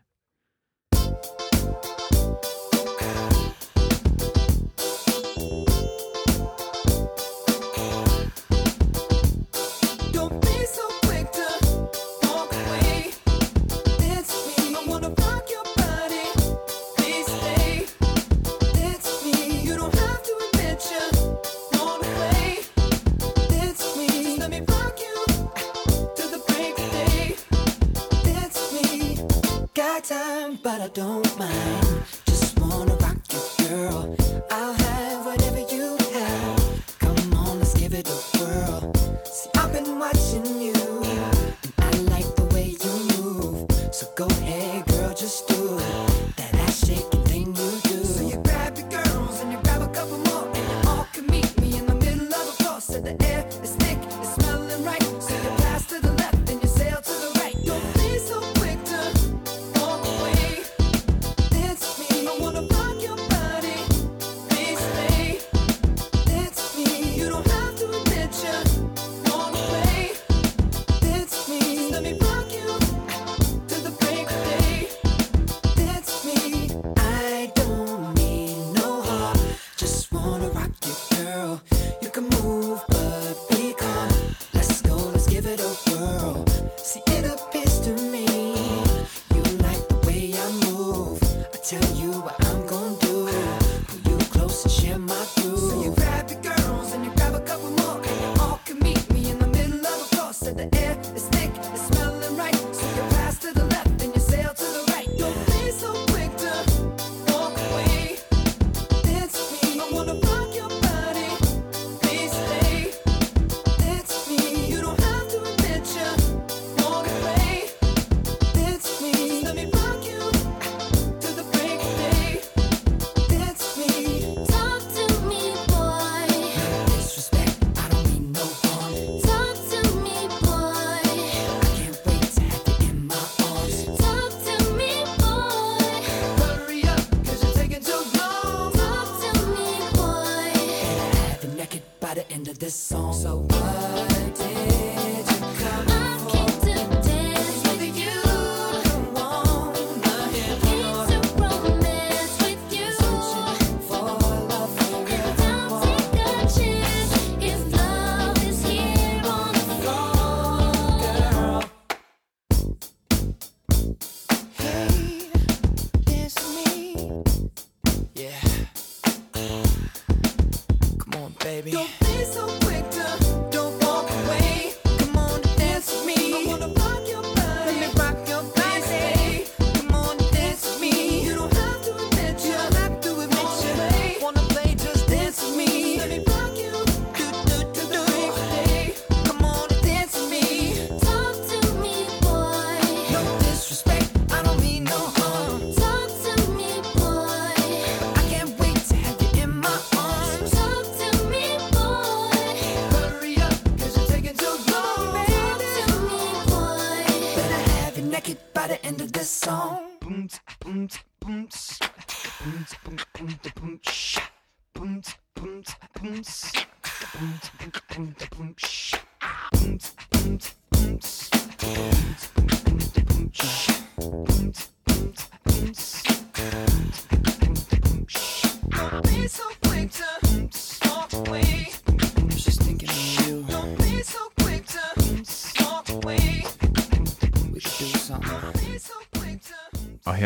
[30.11, 32.03] Time, but I don't mind.
[32.27, 34.20] Just wanna rock you, girl.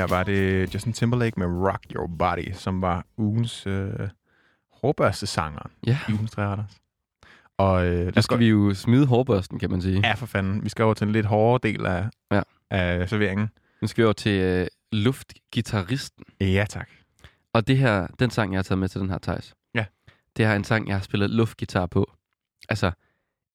[0.08, 3.90] Her var det Justin Timberlake med Rock Your Body, som var ugens øh,
[4.72, 6.78] hårbørste sanger Ja, i ugens træretters.
[7.58, 10.00] Og øh, os skal gå- vi jo smide hårbørsten, kan man sige.
[10.06, 10.64] Ja, for fanden.
[10.64, 12.42] Vi skal over til en lidt hårdere del af, Ja.
[12.70, 13.48] af serveringen.
[13.80, 16.24] Nu skal vi over til øh, luftgitarristen.
[16.40, 16.88] Ja, tak.
[17.52, 19.54] Og det her, den sang, jeg har taget med til den her, Thijs.
[19.74, 19.84] Ja.
[20.36, 22.12] Det er en sang, jeg har spillet luftgitar på.
[22.68, 22.90] Altså,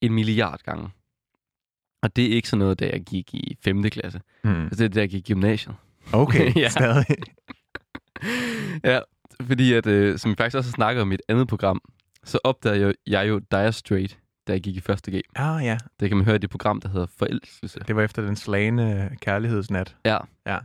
[0.02, 0.90] en milliard gange.
[2.02, 3.84] Og det er ikke sådan noget, da jeg gik i 5.
[3.84, 4.22] klasse.
[4.44, 4.64] Hmm.
[4.64, 5.76] Altså, det er da jeg gik i gymnasiet.
[6.14, 6.70] Okay, Ja.
[6.70, 7.06] stadig.
[8.84, 9.00] ja,
[9.42, 11.82] fordi at, øh, som vi faktisk også har snakket om i et andet program,
[12.24, 14.18] så opdagede jeg, jeg jo Dire Straits,
[14.48, 15.02] da jeg gik i 1.
[15.02, 15.22] G.
[15.36, 17.80] Ah ja, Det kan man høre i det program, der hedder Forelskelse.
[17.88, 19.96] det var efter den slagende kærlighedsnat.
[20.06, 20.18] Ja.
[20.46, 20.60] Ja.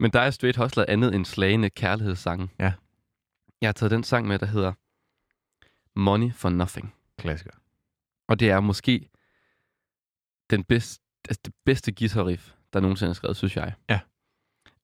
[0.00, 2.48] Men Dire Straits har også lavet andet end slagende kærlighedssange.
[2.58, 2.72] Ja.
[3.60, 4.72] Jeg har taget den sang med, der hedder
[5.98, 6.94] Money for Nothing.
[7.18, 7.50] Klassiker.
[8.28, 9.08] Og det er måske
[10.50, 13.72] den bedste, altså det bedste guitar-riff, der nogensinde er skrevet, synes jeg.
[13.90, 14.00] Ja.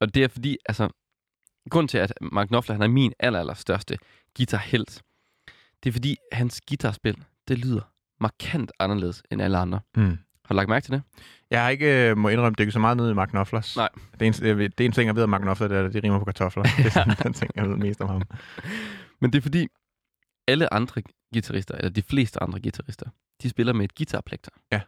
[0.04, 0.88] Og det er fordi, altså,
[1.70, 3.98] grund til, at Mark Knopfler, han er min aller, aller største
[4.36, 5.02] guitarhelt,
[5.82, 7.80] det er fordi, hans guitarspil, det lyder
[8.20, 9.80] markant anderledes end alle andre.
[9.96, 10.18] Mm.
[10.44, 11.02] Har du lagt mærke til det?
[11.50, 13.76] Jeg har ikke, øh, må indrømme, det er så meget ned i Mark Knopflers.
[13.76, 13.88] Nej.
[14.20, 15.92] Det er, en, det er en ting, jeg ved om Mark Knopfler, det er, at
[15.92, 16.62] det rimer på kartofler.
[16.76, 18.22] Det er sådan den ting, jeg ved mest om ham.
[19.20, 19.66] Men det er fordi,
[20.48, 23.06] alle andre guitarister, eller de fleste andre guitarister,
[23.42, 24.50] de spiller med et guitarplekter.
[24.72, 24.80] Ja.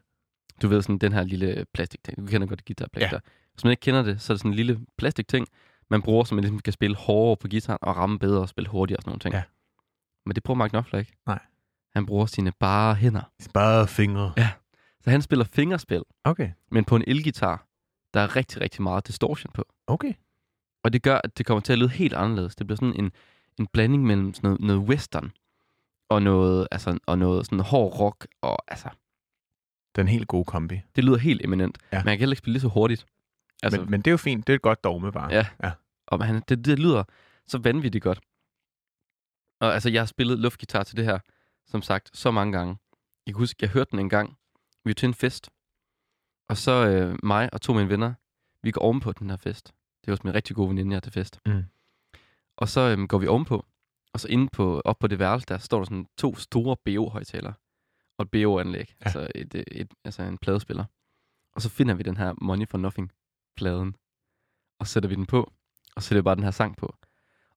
[0.63, 2.19] Du ved sådan den her lille plastikting.
[2.19, 3.17] Du kender godt guitarplekter.
[3.17, 3.31] Ja.
[3.53, 5.47] Hvis man ikke kender det, så er det sådan en lille plastikting,
[5.91, 8.71] man bruger, så man ligesom kan spille hårdere på guitaren og ramme bedre og spille
[8.71, 9.35] hurtigere og sådan nogle ting.
[9.35, 9.43] Ja.
[10.27, 11.13] Men det bruger Mark Knopfler ikke.
[11.27, 11.39] Nej.
[11.95, 13.31] Han bruger sine bare hænder.
[13.55, 14.33] Bare fingre.
[14.37, 14.51] Ja.
[15.01, 16.51] Så han spiller fingerspil, Okay.
[16.71, 17.67] men på en elgitar,
[18.15, 19.65] der er rigtig, rigtig meget distortion på.
[19.87, 20.13] Okay.
[20.85, 22.57] Og det gør, at det kommer til at lyde helt anderledes.
[22.57, 23.13] Det bliver sådan en,
[23.59, 25.33] en blanding mellem sådan noget, noget western
[26.09, 28.27] og noget, altså, og noget sådan hård rock.
[28.43, 28.89] Og altså,
[29.97, 30.81] Den helt gode kombi.
[30.97, 31.79] det lyder helt eminent.
[31.93, 31.99] Ja.
[31.99, 33.07] Men jeg kan heller ikke spille lige så hurtigt.
[33.63, 34.47] Altså, Men, men det er jo fint.
[34.47, 35.33] Det er et godt dogme bare.
[35.33, 35.47] Ja.
[35.63, 35.71] ja.
[36.07, 37.05] og han, det, det lyder
[37.47, 38.21] så vanvittigt godt.
[39.61, 41.19] Og altså, jeg har spillet luftgitar til det her,
[41.67, 42.77] som sagt, så mange gange.
[43.27, 44.39] Jeg kan huske, jeg hørte den en gang.
[44.85, 45.51] Vi var til en fest.
[46.49, 48.15] Og så øh, mig og to af mine venner,
[48.63, 49.75] vi går ovenpå den her fest.
[50.05, 51.41] Det var min rigtig gode veninde, jeg til fest.
[51.47, 51.65] Mm.
[52.57, 53.67] Og så øhm, går vi ovenpå,
[54.13, 57.55] og så inde på, op på det værelse, der står der sådan to store BO-højtalere
[58.19, 59.05] og et BO-anlæg, ja.
[59.05, 60.85] altså, et, et, et, altså en pladespiller.
[61.55, 63.95] Og så finder vi den her Money for Nothing-pladen,
[64.81, 65.53] og sætter vi den på,
[65.97, 66.97] og sætter bare den her sang på.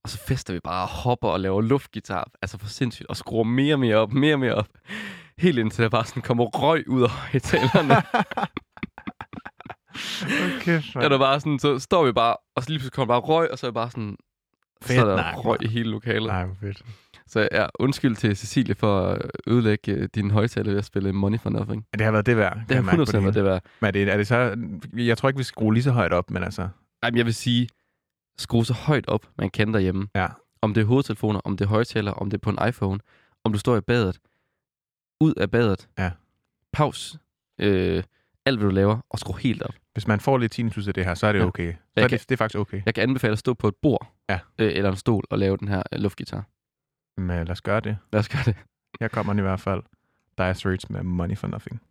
[0.03, 3.43] Og så fester vi bare og hopper og laver luftgitar, altså for sindssygt, og skruer
[3.43, 4.69] mere og mere op, mere og mere op.
[5.37, 7.95] Helt indtil der bare sådan kommer røg ud af højtalerne.
[10.59, 13.19] Okay, og der bare sådan, så står vi bare, og så lige pludselig kommer bare
[13.19, 14.17] røg, og så er jeg bare sådan,
[14.81, 16.27] Fedt, så er der nej, røg i hele lokalet.
[16.27, 16.85] Nej, fedt.
[17.29, 21.39] Så ja, undskyld til Cecilie for at ødelægge øh, din højtaler ved at spille Money
[21.39, 21.85] for Nothing.
[21.93, 22.53] Det har været det værd.
[22.53, 23.63] kan Det har mærke på 100% været det værd.
[23.79, 24.57] Men er det, er det så...
[24.93, 26.67] Jeg tror ikke, vi skal skrue lige så højt op, men altså...
[27.03, 27.69] Ej, men jeg vil sige,
[28.37, 30.07] skru så højt op, man kan derhjemme.
[30.15, 30.27] Ja.
[30.61, 32.99] Om det er hovedtelefoner, om det er højtaler, om det er på en iPhone,
[33.43, 34.19] om du står i badet,
[35.21, 36.11] ud af badet, Ja.
[36.73, 37.15] paus,
[37.61, 38.03] øh,
[38.45, 39.73] alt hvad du laver, og skru helt op.
[39.93, 41.45] Hvis man får lidt tinnitus af det her, så er det Ja.
[41.45, 41.71] okay.
[41.73, 42.81] Så Jeg er kan- det, det er faktisk okay.
[42.85, 44.39] Jeg kan anbefale at stå på et bord, Ja.
[44.59, 46.43] øh, eller en stol, og lave den her øh, luftgitar.
[47.19, 47.97] Men lad os gøre det.
[48.13, 48.55] Lad os gøre det.
[48.99, 49.83] Her kommer den i hvert fald.
[50.37, 51.81] Dire Straits med Money for Nothing.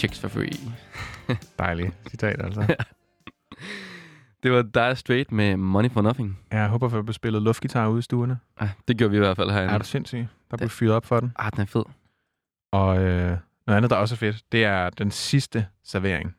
[0.00, 0.50] Chicks for free.
[1.58, 2.76] Dejligt citat, altså.
[4.42, 6.38] Det var Dire Straight med Money for Nothing.
[6.52, 8.38] Jeg håber, at vi har spillet luftgitar ude i stuerne.
[8.58, 9.74] Ah, det gjorde vi i hvert fald herinde.
[9.74, 10.26] Er du sindssyg?
[10.50, 11.32] Der blev fyret op for den.
[11.38, 11.82] Ah, den er fed.
[12.72, 13.36] Og øh,
[13.66, 16.36] noget andet, der også er fedt, det er den sidste servering.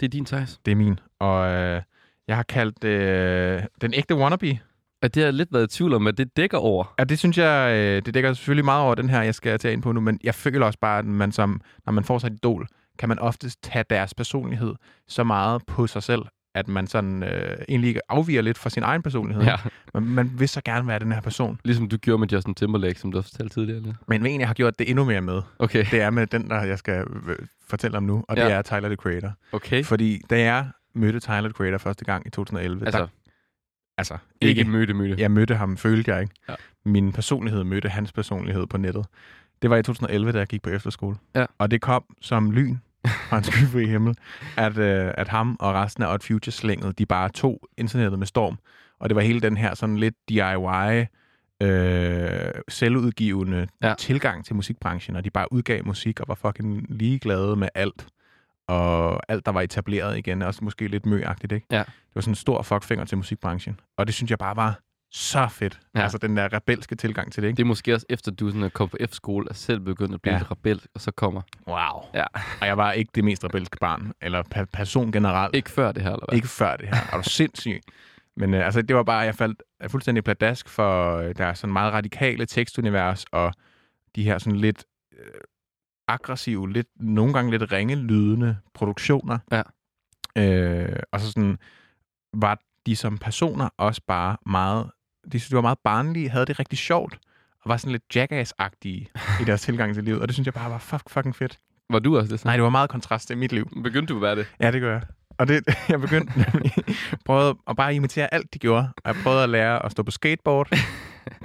[0.00, 0.58] Det er din size.
[0.66, 0.98] Det er min.
[1.18, 1.82] Og øh,
[2.28, 4.60] jeg har kaldt øh, den ægte wannabe.
[5.02, 6.94] Og det har lidt været i tvivl om, at det dækker over.
[6.98, 9.72] Ja, det synes jeg, øh, det dækker selvfølgelig meget over den her, jeg skal tage
[9.72, 12.26] ind på nu, men jeg føler også bare, at man som, når man får sig
[12.26, 12.68] et idol,
[12.98, 14.74] kan man oftest tage deres personlighed
[15.08, 16.22] så meget på sig selv,
[16.54, 19.44] at man sådan øh, egentlig afviger lidt fra sin egen personlighed.
[19.44, 19.56] Ja.
[19.94, 21.60] Man, man vil så gerne være den her person.
[21.64, 23.80] Ligesom du gjorde med Justin Timberlake, som du også fortalte tidligere.
[23.80, 23.96] Lidt.
[24.08, 25.84] Men hvad jeg har gjort det endnu mere med, Okay.
[25.90, 27.36] det er med den, der jeg skal øh,
[27.68, 28.48] fortælle om nu, og det Ja.
[28.50, 29.32] er Tyler, the Creator.
[29.52, 29.84] Okay.
[29.84, 33.06] Fordi da jeg mødte Tyler, the Creator første gang i 2011, Altså, der,
[33.98, 35.14] altså ikke møde, møde.
[35.18, 36.34] Jeg mødte ham, følte jeg ikke.
[36.48, 36.54] Ja.
[36.84, 39.06] Min personlighed mødte hans personlighed på nettet.
[39.62, 41.16] Det var i 2011, da jeg gik på efterskole.
[41.34, 41.46] Ja.
[41.58, 42.76] Og det kom som lyn
[43.28, 44.16] fra en skyfri himmel,
[44.56, 48.58] at, øh, at ham og resten af Odd Future-slænget, de bare tog internettet med storm.
[49.00, 51.04] Og det var hele den her sådan lidt DIY,
[51.62, 53.94] øh, selvudgivende ja.
[53.98, 58.06] tilgang til musikbranchen, og de bare udgav musik og var fucking ligeglade med alt.
[58.66, 61.66] og alt, der var etableret igen, også måske lidt møagtigt, ikke?
[61.70, 61.78] Ja.
[61.78, 63.80] Det var sådan en stor fuckfinger til musikbranchen.
[63.96, 64.80] Og det synes jeg bare var
[65.12, 65.80] så fedt.
[65.94, 66.00] Ja.
[66.02, 67.56] Altså den der rebelske tilgang til det, ikke?
[67.56, 70.34] Det er måske også efter, du sådan kommet på F-skole, er selv begyndt at blive
[70.34, 70.38] Ja.
[70.40, 70.44] ja.
[70.50, 71.42] rebel, og så kommer...
[71.68, 72.02] Wow.
[72.14, 72.24] Ja.
[72.60, 75.54] Og jeg var ikke det mest rebelske barn, eller per- person generelt.
[75.54, 76.36] Ikke før det her, eller hvad?
[76.36, 76.96] Ikke før det her.
[77.12, 77.80] Er du sindssyg?
[78.36, 81.54] Men øh, altså, det var bare, jeg faldt øh, fuldstændig pladask for øh, der er
[81.54, 83.54] sådan meget radikale tekstunivers, og
[84.16, 84.84] de her sådan lidt
[85.18, 85.24] øh,
[86.08, 89.38] aggressive, lidt, nogle gange lidt ringelydende produktioner.
[89.52, 89.62] Ja.
[90.38, 91.58] Øh, og så sådan
[92.34, 94.90] var de som personer også bare meget,
[95.32, 97.18] de, synes, de var meget barnlige, havde det rigtig sjovt,
[97.62, 99.06] og var sådan lidt jackass-agtige
[99.40, 101.58] i deres tilgang til livet, og det synes jeg bare var fuck, fucking fedt.
[101.90, 102.40] Var du også det?
[102.40, 102.48] Så?
[102.48, 103.82] Nej, det var meget kontrast til mit liv.
[103.82, 104.46] Begyndte du at være det?
[104.60, 105.02] Ja, det gør jeg.
[105.38, 106.72] Og det, jeg begyndte nemlig,
[107.24, 108.88] prøvede at bare imitere alt, de gjorde.
[109.04, 110.72] Og jeg prøvede at lære at stå på skateboard.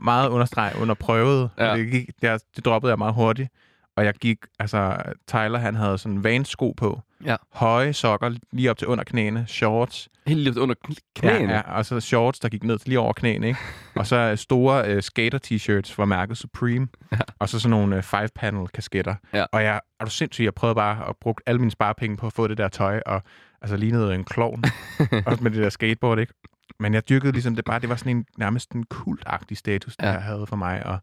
[0.02, 1.50] Meget understreg under prøvet.
[1.58, 1.78] Ja.
[1.78, 3.50] Det, gik, det, det droppede jeg meget hurtigt.
[3.96, 7.02] Og jeg gik, altså Tyler, han havde sådan vansko på.
[7.26, 7.36] Ja.
[7.54, 9.46] Høje sokker lige op til under knæene.
[9.48, 10.10] Shorts.
[10.28, 11.54] Helt lige under kn- knæene?
[11.54, 13.60] Ja, ja, og så shorts, der gik ned til lige over knæene, ikke?
[13.96, 16.88] og så øh, store uh, skater-t-shirts fra mærket Supreme.
[17.12, 17.18] Ja.
[17.40, 19.16] Og så sådan nogle uh, five-panel kasketter.
[19.34, 19.46] Ja.
[19.52, 22.34] Og jeg er du sindssyg, jeg prøvede bare at bruge alle mine sparepenge på at
[22.34, 23.24] få det der tøj, og
[23.62, 24.64] altså lignede en klovn.
[25.26, 26.34] også med det der skateboard, ikke?
[26.80, 30.12] Men jeg dyrkede ligesom det bare, det var sådan en nærmest en kultagtig status, der
[30.12, 30.20] ja.
[30.20, 31.00] havde for mig, og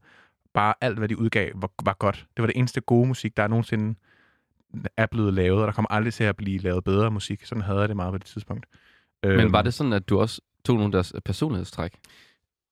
[0.54, 2.26] bare alt, hvad de udgav, var, var godt.
[2.36, 3.98] Det var det eneste gode musik, der nogensinde
[4.96, 7.44] er blevet lavet, og der kommer aldrig til at blive lavet bedre musik.
[7.44, 8.66] Sådan havde jeg det meget på det tidspunkt.
[9.22, 11.92] Men Øhm, var det sådan, at du også tog nogle af deres personlighedstræk?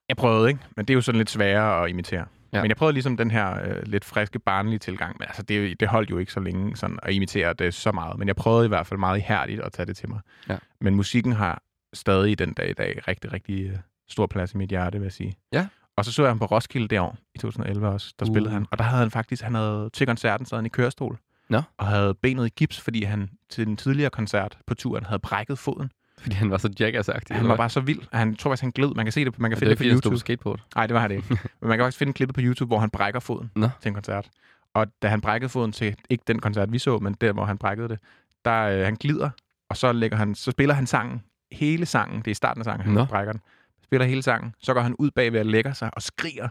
[0.08, 0.60] Jeg prøvede, ikke?
[0.76, 2.26] Men det er jo sådan lidt sværere at imitere.
[2.52, 2.62] Ja.
[2.62, 5.16] Men jeg prøvede ligesom den her øh, lidt friske, barnlige tilgang.
[5.18, 8.18] Men altså, det, det holdt jo ikke så længe sådan, at imitere det så meget.
[8.18, 10.20] Men jeg prøvede i hvert fald meget ihærdigt at tage det til mig.
[10.48, 10.56] Ja.
[10.80, 11.62] Men musikken har
[11.92, 13.76] stadig den dag i dag rigtig, rigtig øh,
[14.08, 15.34] stor plads i mit hjerte, vil jeg sige.
[15.52, 15.66] Ja.
[15.98, 18.14] Og så så jeg ham på Roskilde det år, i 2011 også.
[18.18, 18.32] Der Uh.
[18.32, 18.66] spillede han.
[18.70, 21.18] Og der havde han faktisk, han havde til koncerten sad han i kørestol.
[21.48, 21.62] Nå.
[21.78, 25.58] Og havde benet i gips, fordi han til den tidligere koncert på turen havde brækket
[25.58, 25.90] foden.
[26.18, 27.34] Fordi han var så jackass-agtig?
[27.36, 28.00] Han var bare så vild.
[28.12, 28.94] Han tror faktisk, han gled.
[28.94, 30.14] Man kan se det, man kan det finde er det på YouTube.
[30.14, 30.60] på skateboard.
[30.74, 31.24] Nej, det var han ikke.
[31.60, 33.68] Men man kan også finde klippet på YouTube, hvor han brækker foden Nå.
[33.82, 34.28] til en koncert.
[34.74, 37.58] Og da han brækkede foden til, ikke den koncert, vi så, men der, hvor han
[37.58, 37.98] brækkede det,
[38.44, 39.30] der øh, han glider,
[39.70, 41.22] og så, lægger han, så spiller han sangen,
[41.52, 42.94] hele sangen, det er starten af sangen, han.
[42.94, 43.04] Nå.
[43.04, 43.40] brækker den,
[43.88, 46.48] spiller hele sangen, så går han ud bagved og lægger sig og skriger,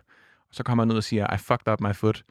[0.49, 2.23] og så kommer han ud og siger, I fucked up my foot,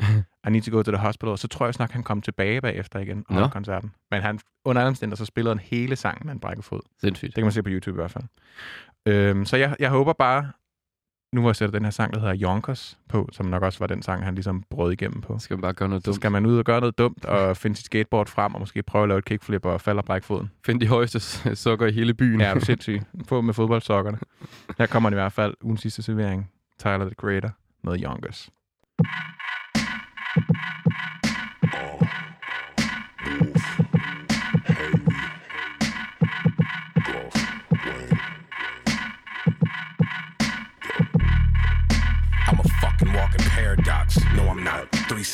[0.46, 2.60] I need to go to the hospital, og så tror jeg snart, han kom tilbage
[2.60, 3.92] bagefter igen og holdt koncerten.
[4.10, 6.80] Men han, under alle omstændigheder, så spillede han hele sangen med en brækket fod.
[7.00, 7.28] Sindssygt.
[7.28, 8.24] Det kan man se på YouTube i hvert fald.
[9.06, 10.52] Øhm, så jeg, jeg håber bare,
[11.36, 13.86] nu hvor jeg sætter den her sang, der hedder Yonkers på, som nok også var
[13.86, 15.38] den sang, han ligesom brød igennem på.
[15.38, 16.16] Så skal man bare gøre noget Så dumt.
[16.16, 19.02] skal man ud og gøre noget dumt, og finde sit skateboard frem, og måske prøve
[19.02, 20.50] at lave et kickflip og falde og brække foden.
[20.66, 22.40] Find de højeste s- sukker i hele byen.
[22.40, 23.00] Ja, er du sindssyg.
[23.28, 24.18] Få med fodboldsokkerne.
[24.78, 26.50] Her kommer den i hvert fald ugen sidste servering.
[26.78, 27.50] Tyler, the Creator
[27.84, 28.50] med Yonkers.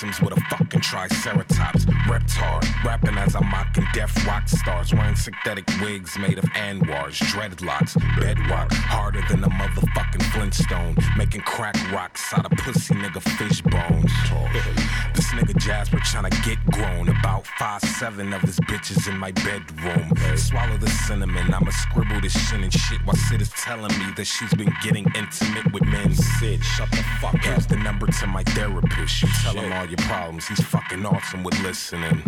[0.03, 1.85] Threesomes with a fucking triceratops.
[2.07, 4.93] Reptar, rapping as I'm mocking deaf rock stars.
[4.95, 8.73] Wearing synthetic wigs made of anwars, dreadlocks, bedrock.
[8.73, 10.97] Harder than a motherfucking Flintstone.
[11.17, 14.13] Making crack rocks out of pussy nigga fish bones.
[15.15, 17.09] this nigga Jasper tryna get grown.
[17.09, 20.11] About five seven of his bitches in my bedroom.
[20.37, 21.53] Swallow the cinnamon.
[21.53, 25.05] I'ma scribble this shit and shit while Sid is telling me that she's been getting
[25.15, 26.15] intimate with men.
[26.15, 27.41] Sid, shut the fuck up.
[27.41, 29.23] Here's the number to my therapist.
[29.23, 30.49] You tell him all your problems.
[30.49, 32.23] He's fucking awesome with listening.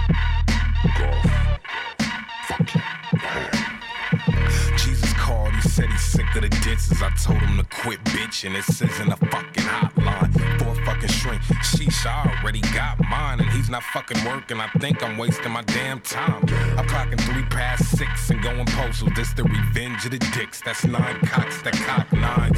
[6.73, 7.01] The disses.
[7.01, 8.53] I told him to quit bitching.
[8.53, 11.41] This isn't a fucking hotline for a fucking shrink.
[11.63, 14.59] Sheesh, I already got mine, and he's not fucking working.
[14.59, 16.43] I think I'm wasting my damn time.
[16.77, 19.09] I'm clocking three past six and going postal.
[19.15, 20.61] This the revenge of the dicks.
[20.61, 22.57] That's nine cocks that cock nines.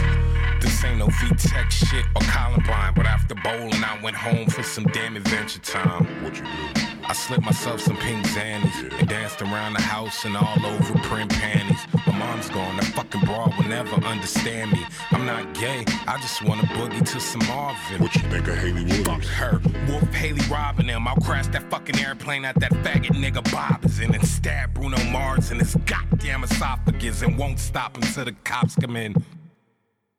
[0.63, 4.85] This ain't no V-Tech shit or Columbine, but after bowling, I went home for some
[4.85, 6.05] damn adventure time.
[6.23, 6.81] What you do?
[7.07, 11.31] I slipped myself some pink zannies and danced around the house and all over print
[11.31, 11.79] panties.
[12.17, 14.85] Mom's gone, that fucking broad will never understand me.
[15.11, 18.01] I'm not gay, I just wanna boogie to some Marvin.
[18.01, 19.27] What you think of Haley Williams?
[19.27, 21.07] Her, Wolf Haley robbing him.
[21.07, 25.03] I'll crash that fucking airplane at that faggot nigga Bob is in and stab Bruno
[25.05, 29.15] Mars in his goddamn esophagus and won't stop until the cops come in.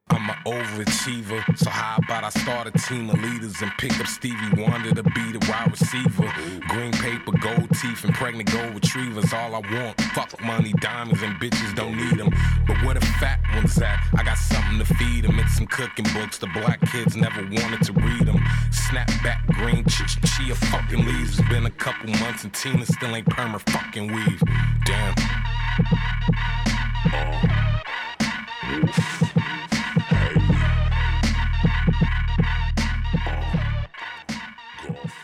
[0.08, 4.06] I'm an overachiever, so how about I start a team of leaders and pick up
[4.06, 6.32] Stevie Wonder to be the wide receiver?
[6.68, 10.00] Green paper, gold teeth, and pregnant gold retrievers, all I want.
[10.14, 12.30] Fuck money, diamonds, and bitches don't need them.
[12.68, 13.98] But where the fat ones at?
[14.16, 15.40] I got something to feed them.
[15.40, 16.38] It's some cooking books.
[16.38, 18.38] The black kids never wanted to read them.
[18.70, 21.40] Snapback, green ch- ch- chia fucking leaves.
[21.40, 24.42] It's been a couple months and Tina still ain't perma fucking weave.
[24.84, 25.14] Damn.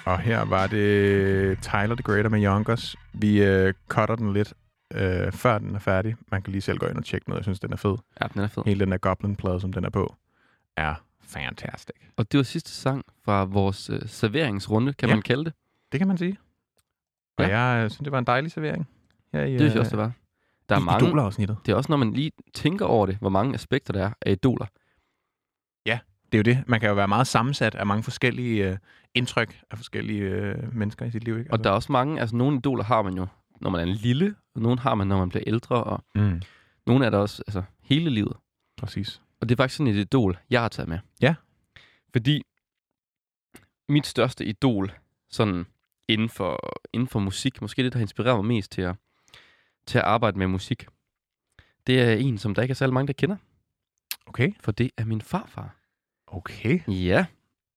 [0.05, 2.97] Og her var det Tyler the Greater med Youngers.
[3.13, 4.55] Vi øh, cutter den lidt,
[4.95, 6.17] øh, før den er færdig.
[6.31, 7.39] Man kan lige selv gå ind og tjekke noget.
[7.41, 7.97] Jeg synes, den er fed.
[8.23, 8.63] Ja, den er fed.
[8.67, 10.15] Hele den der Goblin-plade, som den er på,
[10.77, 11.97] er fantastic.
[12.17, 15.15] Og det var sidste sang fra vores øh, serveringsrunde, kan Ja.
[15.15, 15.53] man kalde det.
[15.93, 16.39] Det kan man sige.
[17.39, 17.59] Og Ja.
[17.61, 18.89] jeg øh, synes, det var en dejlig servering.
[19.33, 20.13] Her i, Det synes jeg også, det var.
[20.69, 21.57] Der er mange, Idol-afsnittet.
[21.67, 24.31] det er også, når man lige tænker over det, hvor mange aspekter der er af
[24.33, 24.67] idoler.
[26.33, 26.65] Det er jo det.
[26.69, 28.77] Man kan jo være meget sammensat af mange forskellige øh,
[29.15, 31.39] indtryk af forskellige øh, mennesker i sit liv.
[31.39, 31.53] Ikke?
[31.53, 33.27] Og der er også mange, altså nogle idoler har man jo,
[33.61, 36.43] når man er en lille, og nogle har man, når man bliver ældre, og mm,
[36.87, 38.37] nogle er der også altså, hele livet.
[38.77, 39.23] præcis.
[39.41, 40.99] Og det er faktisk sådan et idol, jeg har taget med.
[41.21, 41.35] Ja.
[42.13, 42.43] Fordi
[43.89, 44.93] mit største idol,
[45.31, 45.67] sådan
[46.09, 48.97] inden for, inden for musik, måske det, der har inspireret mig mest til at,
[49.87, 50.87] til at arbejde med musik,
[51.87, 53.37] det er en, som der ikke er særlig mange, der kender,
[54.27, 54.53] Okay.
[54.61, 55.77] for det er min farfar.
[56.33, 56.81] Okay.
[56.89, 57.27] Ja,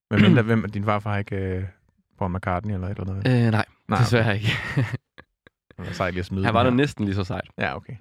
[0.09, 1.63] Men mindre, hvem din farfar har ikke øh,
[2.17, 3.45] Paul McCartney eller et eller andet?
[3.45, 4.47] øh, nej, Nej, desværre ikke.
[5.77, 6.75] Det var sejt lige at smide Han var da her.
[6.75, 7.49] næsten lige så sejt.
[7.57, 7.95] Ja, okay.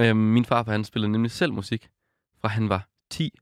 [0.00, 1.90] Øhm, min farfar, han spillede nemlig selv musik,
[2.40, 3.38] fra han var 10,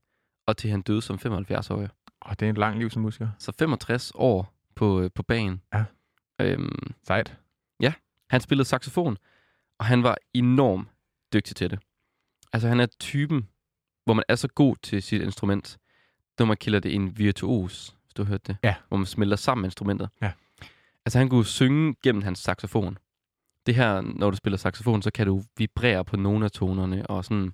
[0.47, 1.89] og til han døde som 75-årig.
[2.21, 3.29] Og det er et langt liv som musiker.
[3.39, 5.61] Så 65 år på, øh, på banen.
[5.73, 5.83] Ja.
[6.41, 7.37] Øhm, Sejt.
[8.29, 9.17] Han spillede saxofon,
[9.79, 10.87] og han var enormt
[11.33, 11.79] dygtig til det.
[12.53, 13.47] Altså, han er typen,
[14.05, 15.77] hvor man er så god til sit instrument,
[16.39, 18.57] man kalder det en virtuos, hvis du har hørt det.
[18.63, 18.75] Ja.
[18.87, 20.07] Hvor man smelter sammen instrumenter.
[20.21, 20.31] Ja.
[21.05, 22.97] Altså, han kunne synge gennem hans saxofon.
[23.65, 27.25] Det her, når du spiller saxofon, så kan du vibrere på nogle af tonerne, og
[27.25, 27.53] sådan...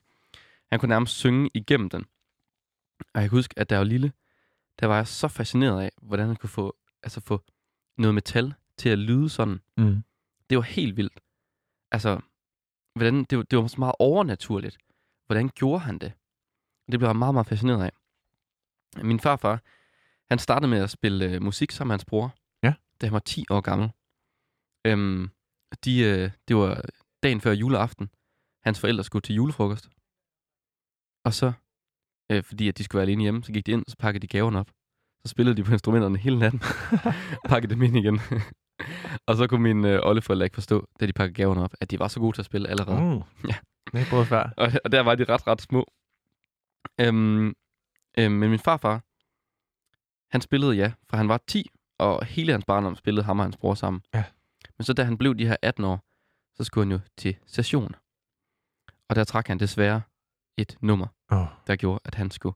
[0.72, 2.06] Han kunne nærmest synge igennem den.
[3.14, 4.12] Og jeg kan huske, at da jeg var lille,
[4.80, 7.44] der var jeg så fascineret af, hvordan han kunne få, altså få
[7.98, 9.60] noget metal til at lyde sådan.
[9.78, 10.04] Mm.
[10.50, 11.20] Det var helt vildt.
[11.92, 12.20] Altså,
[12.96, 14.78] hvordan, det, var, det var så meget overnaturligt.
[15.26, 16.12] Hvordan gjorde han det?
[16.92, 17.92] Det blev jeg meget, meget fascineret af.
[19.04, 19.62] Min farfar,
[20.32, 22.74] han startede med at spille øh, musik sammen med hans bror, Ja.
[23.02, 23.90] da han var 10 år gammel.
[24.86, 25.30] Øhm,
[25.86, 26.82] de, øh, det var
[27.24, 28.10] dagen før juleaften.
[28.64, 29.90] Hans forældre skulle til julefrokost.
[31.26, 31.52] Og så,
[32.32, 34.22] øh, fordi at de skulle være alene hjemme, så gik de ind, og så pakkede
[34.22, 34.72] de gaverne op.
[35.26, 36.62] Så spillede de på instrumenterne hele natten.
[37.50, 38.20] pakkede dem ind igen.
[39.28, 42.00] og så kunne mine øh, oldeforældre ikke forstå, da de pakkede gaverne op, at de
[42.00, 43.02] var så gode til at spille allerede.
[43.02, 43.22] Mm.
[43.50, 43.56] Ja.
[43.94, 44.54] Det er før.
[44.58, 45.86] Og, og der var de ret, ret små.
[47.00, 47.54] Øhm,
[48.20, 49.04] øhm, men min farfar,
[50.32, 53.58] han spillede, ja, fra han var 10, og hele hans barndom spillede ham og hans
[53.58, 54.02] bror sammen.
[54.14, 54.24] Ja.
[54.78, 56.04] Men så da han blev de her 18 år,
[56.56, 57.96] så skulle han jo til session.
[59.10, 60.02] Og der trak han desværre
[60.58, 62.56] et nummer, oh, der gjorde, at han skulle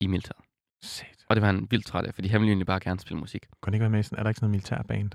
[0.00, 0.44] i militæret.
[0.82, 1.24] sæt.
[1.28, 3.46] Og det var han vildt træt af, fordi han ville egentlig bare gerne spille musik.
[3.60, 5.10] Kunne det ikke være med sådan, er der ikke sådan noget militærband?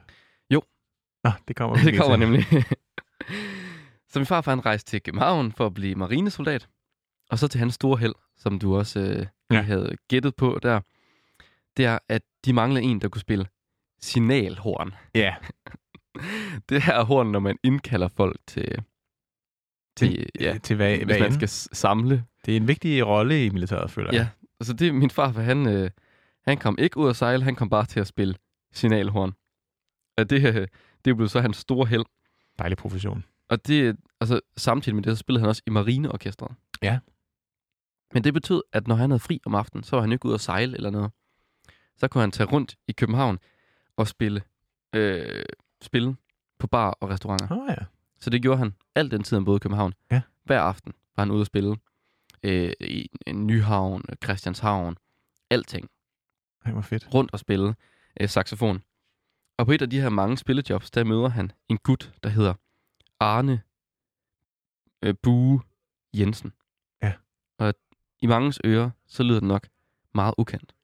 [0.50, 0.62] Jo.
[1.24, 2.46] Nå, det kommer det kommer nemlig.
[4.12, 6.70] så min farfar han rejste til København for at blive marinesoldat.
[7.30, 9.56] Og så til hans store held, som du også øh, Ja.
[9.56, 9.62] ja.
[9.62, 10.80] havde gættet på der,
[11.78, 13.48] det er, at de manglede en, der kunne spille
[14.00, 14.94] signalhorn.
[15.16, 15.36] Ja,
[16.70, 18.84] Det her er horn, når man indkalder folk til,
[19.96, 22.26] til ja, til hvad, hvis hvad man skal samle.
[22.46, 24.20] Det er en vigtig rolle i militæret, føler jeg.
[24.20, 24.28] Ja,
[24.60, 25.90] altså det, min farfar, han, øh,
[26.48, 28.36] han kom ikke ud at sejle, han kom bare til at spille
[28.74, 29.34] signalhorn.
[30.18, 30.68] Og det, øh,
[31.06, 32.06] det blev så hans store held.
[32.60, 33.24] Dejlig profession.
[33.50, 36.52] Og det, altså, samtidig med det, så spillede han også i marineorkestret.
[36.82, 37.00] Ja.
[38.14, 40.34] Men det betød, at når han havde fri om aftenen, så var han ikke ude
[40.34, 41.12] at sejle eller noget.
[41.98, 43.40] Så kunne han tage rundt i København
[43.98, 44.42] og spille,
[44.96, 45.44] øh,
[45.82, 46.16] spille
[46.60, 47.48] på bar og restauranter.
[47.52, 47.86] Oh, ja.
[48.20, 49.94] Så det gjorde han alt den tid, han boede i København.
[50.12, 50.22] Ja.
[50.44, 51.78] Hver aften var han ude at spille
[52.44, 54.98] øh, i Nyhavn, Christianshavn,
[55.50, 55.90] alting.
[56.66, 57.14] Ej, hvor fedt.
[57.14, 57.76] Rundt og spille
[58.22, 58.84] øh, saxofon.
[59.58, 62.54] Og på et af de her mange spillejobs, der møder han en gut, der hedder
[63.20, 63.62] Arne
[65.02, 65.62] øh, Bue
[66.14, 66.54] Jensen.
[68.22, 69.68] I mangens ører, så lyder det nok
[70.16, 70.76] meget ukendt.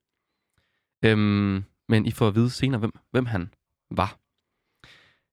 [1.06, 3.54] Øhm, men I får at vide senere, hvem, hvem han
[3.92, 4.18] var.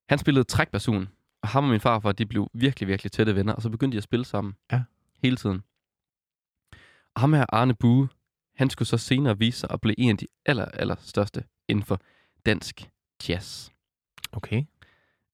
[0.08, 1.08] Han spillede trækbasun,
[1.42, 3.98] og ham og min farfar, de blev virkelig, virkelig tætte venner, og så begyndte de
[3.98, 4.54] at spille sammen.
[4.72, 4.82] Ja.
[5.22, 5.62] Hele tiden.
[7.14, 8.08] Og ham her, Arne Bue,
[8.56, 11.84] han skulle så senere vise sig at blive en af de aller, aller største inden
[11.84, 12.00] for
[12.46, 12.90] dansk
[13.28, 13.70] jazz.
[14.32, 14.64] Okay.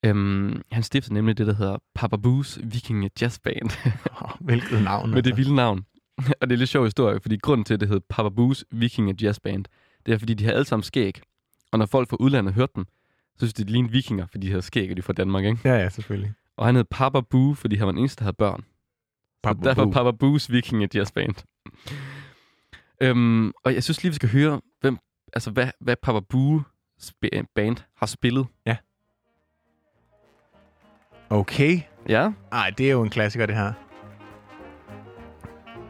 [0.05, 3.71] Øhm, han stiftede nemlig det, der hedder Papa Boos Viking Jazz Band.
[4.23, 5.11] Oh, hvilket navn.
[5.15, 5.87] med det vilde navn.
[6.41, 9.15] og det er lidt sjov historie, fordi grunden til, at det hed Papa Boos Vikinger
[9.23, 9.65] Jazz Band,
[10.07, 11.21] det er, fordi de har alle sammen skæg.
[11.73, 12.85] Og når folk fra udlandet hørte dem,
[13.35, 15.45] så synes de, de lignede vikinger, fordi de havde skæg, og de er fra Danmark,
[15.45, 15.59] ikke?
[15.65, 16.33] Ja, ja, selvfølgelig.
[16.57, 18.65] Og han hed Papa Boo, fordi han var den eneste, der havde børn.
[19.43, 19.93] Papa derfor Boo.
[19.93, 21.35] Papa Boos Vikinger Jazz Band.
[23.03, 24.99] øhm, og jeg synes lige, vi skal høre, hvem,
[25.33, 26.63] altså, hvad, hvad Papa Boo
[27.55, 28.47] band har spillet.
[31.31, 31.81] Okay.
[32.09, 33.88] Ja, Ej, det er jo en klassiker, det her.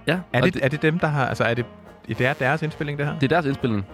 [0.08, 0.18] Ja.
[0.32, 1.26] Er og det, er det dem, der har...
[1.26, 1.64] Altså, er det,
[2.08, 3.14] det er deres indspilling, det her?
[3.14, 3.86] det er deres indspilning.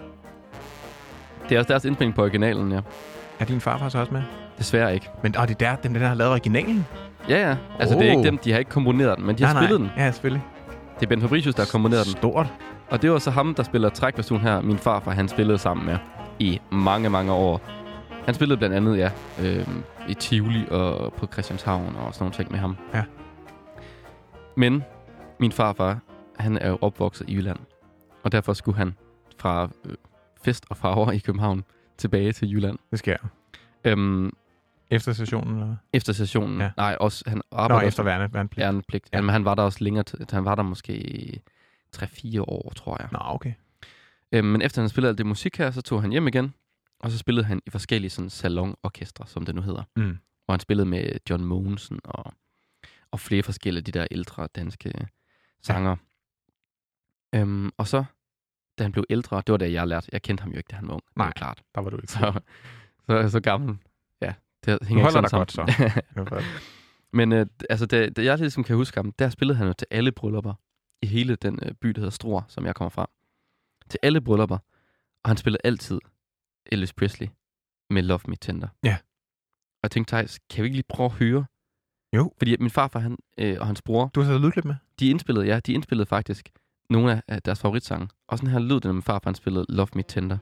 [1.49, 2.79] Det er også deres indspilning på originalen, ja.
[3.39, 4.21] Er din farfar så også med?
[4.57, 5.09] Desværre ikke.
[5.23, 6.85] Men åh, det er der, dem, der har lavet originalen?
[7.29, 7.55] Ja, ja.
[7.79, 8.01] Altså, oh.
[8.01, 8.19] det er Oh.
[8.19, 9.89] ikke dem, de har ikke komponeret den, men de har nej, spillet nej.
[9.95, 10.03] den.
[10.03, 10.43] Ja, selvfølgelig.
[10.99, 12.11] Det er Ben Fabricius, der har komponeret den.
[12.11, 12.47] Stort.
[12.89, 15.97] Og det var så ham, der spiller trækversion her, min farfar, han spillede sammen med
[16.39, 17.61] i mange, mange år.
[18.25, 19.09] Han spillede blandt andet, ja,
[19.43, 19.67] øh,
[20.07, 22.77] i Tivoli og på Christianshavn og sådan nogle ting med ham.
[22.93, 23.03] Ja.
[24.57, 24.83] Men
[25.39, 25.99] min farfar,
[26.39, 27.59] han er jo opvokset i Jylland.
[28.23, 28.97] Og derfor skulle han
[29.37, 29.95] fra øh,
[30.43, 31.63] fest og farver i København
[31.97, 32.79] tilbage til Jylland.
[32.91, 33.17] Det sker.
[33.83, 34.31] Øhm,
[34.89, 35.75] Efter sessionen, eller hvad?
[35.93, 36.61] efter sessionen.
[36.61, 36.71] Ja.
[36.77, 38.63] Nej, også, han Nå, arbejdede efter værne, værnepligt.
[38.65, 39.09] værnepligt.
[39.13, 39.17] Ja.
[39.17, 39.21] Ja.
[39.21, 40.19] Men han var der også længere tid.
[40.31, 41.41] Han var der måske
[41.95, 43.09] 3-4 år, tror jeg.
[43.11, 43.53] Nå, okay.
[44.31, 46.53] Øhm, men efter han spillede alt det musik her, så tog han hjem igen.
[46.99, 49.83] Og så spillede han i forskellige sådan, salonorkestre, som det nu hedder.
[49.95, 50.17] Mm.
[50.45, 52.33] Hvor han spillede med John Mogensen og,
[53.11, 55.07] og flere forskellige af de der ældre danske
[55.65, 55.95] sanger.
[57.33, 57.39] Ja.
[57.39, 58.03] Øhm, og så,
[58.77, 60.09] da han blev ældre, det var da jeg lærte.
[60.11, 61.03] Jeg kendte ham jo ikke, da han var ung.
[61.07, 61.27] Det Nej.
[61.27, 61.63] er klart.
[61.75, 62.07] Der var du ikke.
[62.11, 62.41] Så,
[63.05, 63.77] så, så gammel.
[64.21, 64.33] Ja,
[64.65, 66.01] det du hænger holder ikke dig sådan godt, så.
[66.15, 66.39] sammen.
[66.39, 66.45] Det.
[67.13, 69.87] Men øh, altså, da, da jeg ligesom kan huske ham, der spillede han jo til
[69.91, 70.53] alle bryllupper
[71.01, 73.09] i hele den øh, by, der hedder Struer, som jeg kommer fra.
[73.89, 74.57] Til alle bryllupper.
[75.23, 75.99] Og han spillede altid
[76.65, 77.27] Elvis Presley
[77.89, 78.67] med Love Me Tender.
[78.83, 78.97] Ja.
[79.73, 81.45] Og jeg tænkte, Thijs, kan vi ikke lige prøve at høre?
[82.15, 82.31] Jo.
[82.37, 84.75] Fordi min farfar han, øh, og hans bror, Du har taget lydklip med?
[84.99, 86.49] de indspillede, ja, de indspillede faktisk
[86.89, 88.07] nogle af- deres favoritsange.
[88.27, 90.37] Og sådan her lød det, når min farfar han spillede Love Me Tender.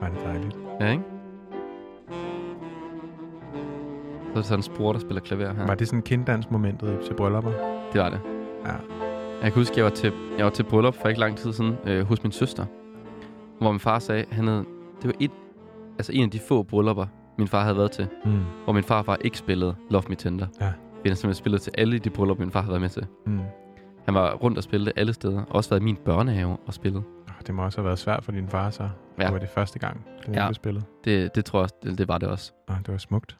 [0.00, 0.56] Var det dejligt.
[0.80, 1.02] Ja, ikke?
[4.24, 5.66] Så er det sådan en bror, der spiller klaver her.
[5.66, 7.52] Var det sådan kinddansmomentet til bryllupper?
[7.92, 8.20] Det var det.
[8.66, 9.11] Ja.
[9.42, 11.76] Jeg kan huske, jeg var til, jeg var til bryllup for ikke lang tid siden
[11.86, 12.66] øh, hos min søster.
[13.60, 14.64] Hvor min far sagde, han havde,
[15.02, 15.30] det var et,
[15.98, 17.06] altså en af de få bryllupper,
[17.38, 18.08] min far havde været til.
[18.24, 18.40] Mm.
[18.64, 20.46] Hvor min farfar ikke spillede Love Me Tender.
[20.60, 20.72] Ja.
[21.02, 23.06] Vi har simpelthen spillet til alle de bryllupper, min far havde været med til.
[23.26, 23.40] Mm.
[24.04, 25.44] Han var rundt og spillede alle steder.
[25.44, 27.04] Også været i min børnehave og spillet.
[27.46, 28.82] Det må også have været svært for din far, så.
[29.18, 29.24] Ja.
[29.24, 30.40] Det var det første gang, det Ja.
[30.42, 30.48] ja.
[30.48, 30.84] blev spillet.
[31.04, 32.52] Det, det tror jeg det, det var det også.
[32.68, 33.38] Nå, det var smukt.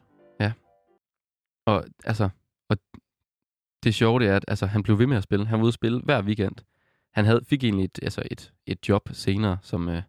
[1.67, 2.29] Og altså,
[2.69, 2.77] og
[3.83, 5.45] det sjove det er, at altså, han blev ved med at spille.
[5.47, 6.55] Han var ude at spille hver weekend.
[7.13, 10.01] Han havde, fik egentlig et, altså et, et job senere som, øh,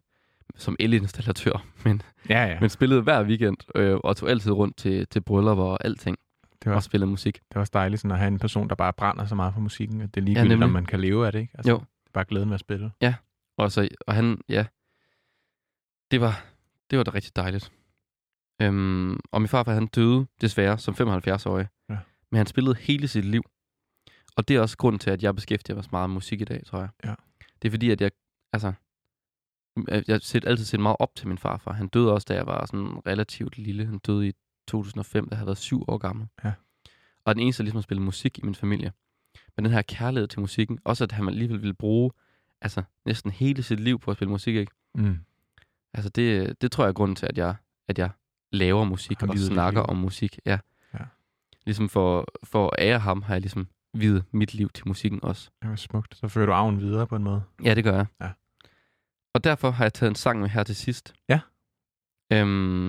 [0.55, 2.59] som elinstallatør, men, Ja, ja.
[2.59, 6.17] men spillede hver weekend øh, og tog altid rundt til, til bryllupper og alting
[6.63, 7.33] det, var, og spillede musik.
[7.35, 9.61] det var også dejligt sådan at have en person, der bare brænder så meget for
[9.61, 10.65] musikken, at det er ligegyldigt, ja, nemlig.
[10.65, 11.53] om man kan leve af det, ikke?
[11.57, 11.77] Altså, Jo.
[11.77, 12.91] Det er bare glæden ved at spille.
[13.57, 14.65] Og, så, og han, ja,
[16.11, 16.45] det var,
[16.89, 17.71] det var da rigtig dejligt.
[18.61, 21.67] Øhm, og min farfar, han døde desværre som 75-årig.
[21.89, 21.97] Ja.
[22.31, 23.43] Men han spillede hele sit liv.
[24.35, 26.45] Og det er også grunden til, at jeg beskæftiger mig så meget med musik i
[26.45, 26.89] dag, tror jeg.
[27.03, 27.15] Ja.
[27.61, 28.11] Det er fordi, at jeg,
[28.53, 28.73] altså,
[29.87, 31.71] jeg har set, altid set meget op til min farfar.
[31.71, 33.85] Han døde også, da jeg var sådan relativt lille.
[33.85, 34.33] Han døde i
[34.67, 36.27] 2005, da jeg havde været syv år gammel.
[36.43, 36.51] Ja.
[37.25, 38.91] Og den eneste, der ligesom har spillet musik i min familie.
[39.55, 42.11] Men den her kærlighed til musikken, også at han alligevel ville bruge
[42.61, 44.71] altså, næsten hele sit liv på at spille musik, ikke?
[44.95, 45.19] Mm.
[45.93, 47.55] Altså det, det tror jeg er grunden til, at jeg,
[47.87, 48.09] at jeg
[48.51, 50.39] laver musik og snakker om musik.
[50.45, 50.59] Ja.
[50.93, 50.99] Ja.
[51.65, 53.67] Ligesom for, for at ære ham, har jeg ligesom
[53.99, 55.49] videt mit liv til musikken også.
[55.61, 56.17] Det var smukt.
[56.17, 57.43] Så fører du arven videre på en måde.
[57.63, 58.05] Ja, det gør jeg.
[58.21, 58.31] Ja.
[59.33, 61.13] Og derfor har jeg taget en sang med her til sidst.
[61.29, 61.39] Ja.
[62.33, 62.87] Øhm,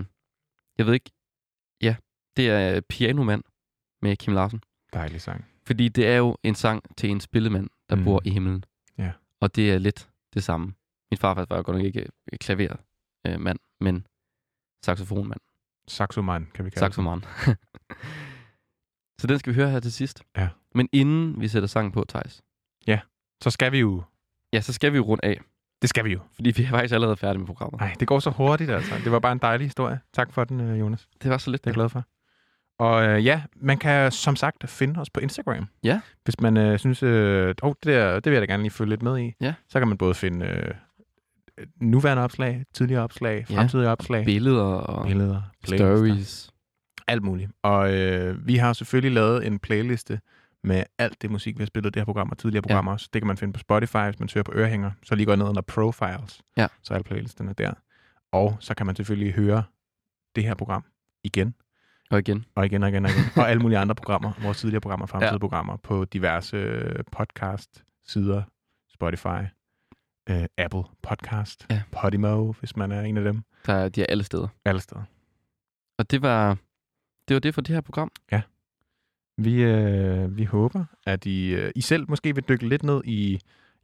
[0.78, 1.10] jeg ved ikke.
[1.82, 1.96] Ja,
[2.36, 3.44] det er Pianomand
[4.02, 4.60] med Kim Larsen.
[4.92, 5.44] Dejlig sang.
[5.66, 8.04] Fordi det er jo en sang til en spillemand, der Mm.
[8.04, 8.64] bor i himlen.
[8.98, 9.12] Ja.
[9.40, 10.74] Og det er lidt det samme.
[11.10, 12.00] Min farfar var godt nok ikke
[12.32, 12.76] øh, klaver
[13.26, 14.06] øh, mand, men
[14.84, 15.40] saxofonmand.
[15.88, 16.80] Saxoman, kan vi kalde.
[16.80, 17.20] Saxoman.
[19.20, 20.22] så den skal vi høre her til sidst.
[20.36, 20.48] Ja.
[20.76, 22.42] Men inden vi sætter sangen på, Thijs,
[23.42, 24.02] Så skal vi jo...
[24.52, 25.40] ja, så skal vi jo rundt af.
[25.82, 26.20] Det skal vi jo.
[26.34, 27.80] Fordi vi er faktisk allerede færdige med programmet.
[27.80, 28.94] Nej, det går så hurtigt, altså.
[29.04, 30.00] Det var bare en dejlig historie.
[30.14, 31.08] Tak for den, øh, Jonas.
[31.22, 32.04] Det var så lidt Det er jeg glad for.
[32.78, 35.68] Og øh, ja, man kan som sagt finde os på Instagram.
[35.84, 36.00] Ja.
[36.24, 38.90] Hvis man øh, synes, øh, oh, det, der, det vil jeg da gerne lige følge
[38.90, 39.32] lidt med i.
[39.40, 39.54] Ja.
[39.68, 40.74] Så kan man både finde øh,
[41.80, 43.56] nuværende opslag, tidligere opslag, Ja.
[43.58, 46.50] fremtidige opslag, Billeder og billeder, stories.
[47.06, 47.50] alt muligt.
[47.62, 50.20] Og øh, vi har selvfølgelig lavet en playliste
[50.66, 53.08] med alt det musik, vi har spillet i det her program og tidligere programmer også.
[53.12, 54.90] Det kan man finde på Spotify, hvis man søger på Ørehænger.
[55.02, 56.66] Så lige går ned under Profiles, Ja.
[56.82, 57.72] så er alle playlisterne der.
[58.32, 59.62] Og så kan man selvfølgelig høre
[60.36, 60.84] det her program
[61.24, 61.54] igen,
[62.10, 62.44] Og igen.
[62.54, 63.24] og igen og igen og igen.
[63.36, 65.34] og alle mulige andre programmer, vores tidligere programmer, fremtidige Ja.
[65.34, 65.38] ja.
[65.38, 66.56] programmer, på diverse
[67.12, 68.42] podcast-sider,
[68.94, 69.42] Spotify,
[70.30, 71.82] øh, Apple Podcast, Ja.
[71.92, 73.42] Podimo, hvis man er en af dem.
[73.66, 74.48] Der er, de er alle steder.
[74.64, 75.02] Alle steder.
[75.98, 76.56] Og det var
[77.28, 78.10] det, var det for det her program.
[79.38, 83.38] Vi, øh, vi håber, at I, øh, I selv måske vil dykke lidt ned i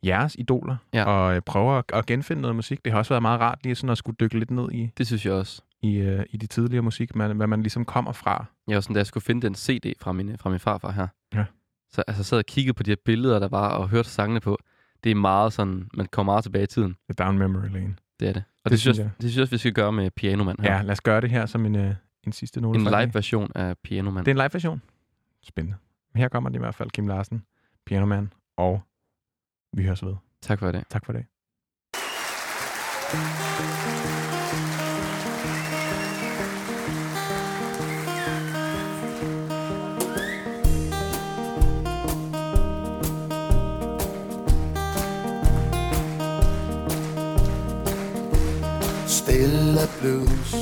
[0.05, 1.05] jeres idoler, Ja.
[1.05, 2.85] og øh, prøve at, at genfinde noget musik.
[2.85, 5.07] Det har også været meget rart lige sådan at skulle dykke lidt ned i, Det
[5.07, 5.63] synes jeg også.
[5.83, 8.45] i, øh, i de tidligere musik, man, hvad man ligesom kommer fra.
[8.69, 11.07] Jeg var sådan, da jeg skulle finde den CD fra min, fra min farfar her.
[11.35, 11.45] Ja.
[11.91, 14.59] Så altså, sad og kiggede på de her billeder, der var, og hørte sangene på.
[15.05, 16.97] Det er meget sådan, man kommer meget tilbage i tiden.
[17.13, 17.95] The Down Memory Lane.
[18.21, 18.43] Det er det.
[18.65, 20.75] Og Det det, synes jeg, det synes jeg også, vi skal gøre med Pianoman her.
[20.77, 21.95] Ja, lad os gøre det her som en, øh,
[22.27, 22.79] en sidste note.
[22.81, 24.25] en live-version af Pianoman.
[24.25, 24.83] Det er en live-version.
[25.45, 25.79] Spændende.
[26.15, 27.45] Her kommer det i hvert fald Kim Larsen,
[27.87, 28.81] Piano Man, og
[29.73, 30.15] vi høres ved.
[30.43, 30.83] Tak for i dag.
[30.91, 31.27] Tak for det.
[49.07, 50.55] Stille blues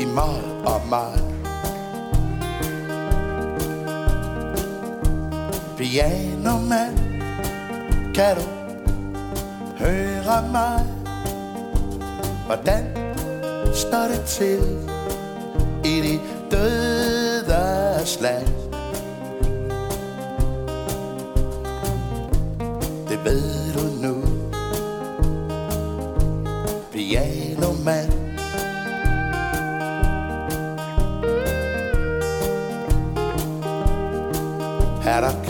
[0.00, 1.23] I mol og mol
[5.94, 6.98] Piano mand
[8.14, 8.42] Kan du
[9.78, 10.84] høre mig?
[12.46, 12.84] Hvordan
[13.74, 14.60] står det til
[15.84, 16.20] I de
[16.50, 18.46] dødes land?
[23.08, 24.14] Det ved du nu.
[26.92, 28.23] Piano mand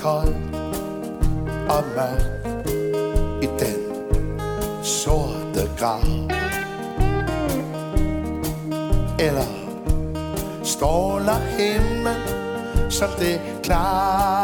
[0.05, 0.35] kold
[1.69, 2.67] og mørk
[3.43, 3.81] i den
[4.83, 6.05] sorte grav.
[9.19, 9.49] Eller
[10.65, 12.21] stråler himlen
[12.91, 14.44] som det klare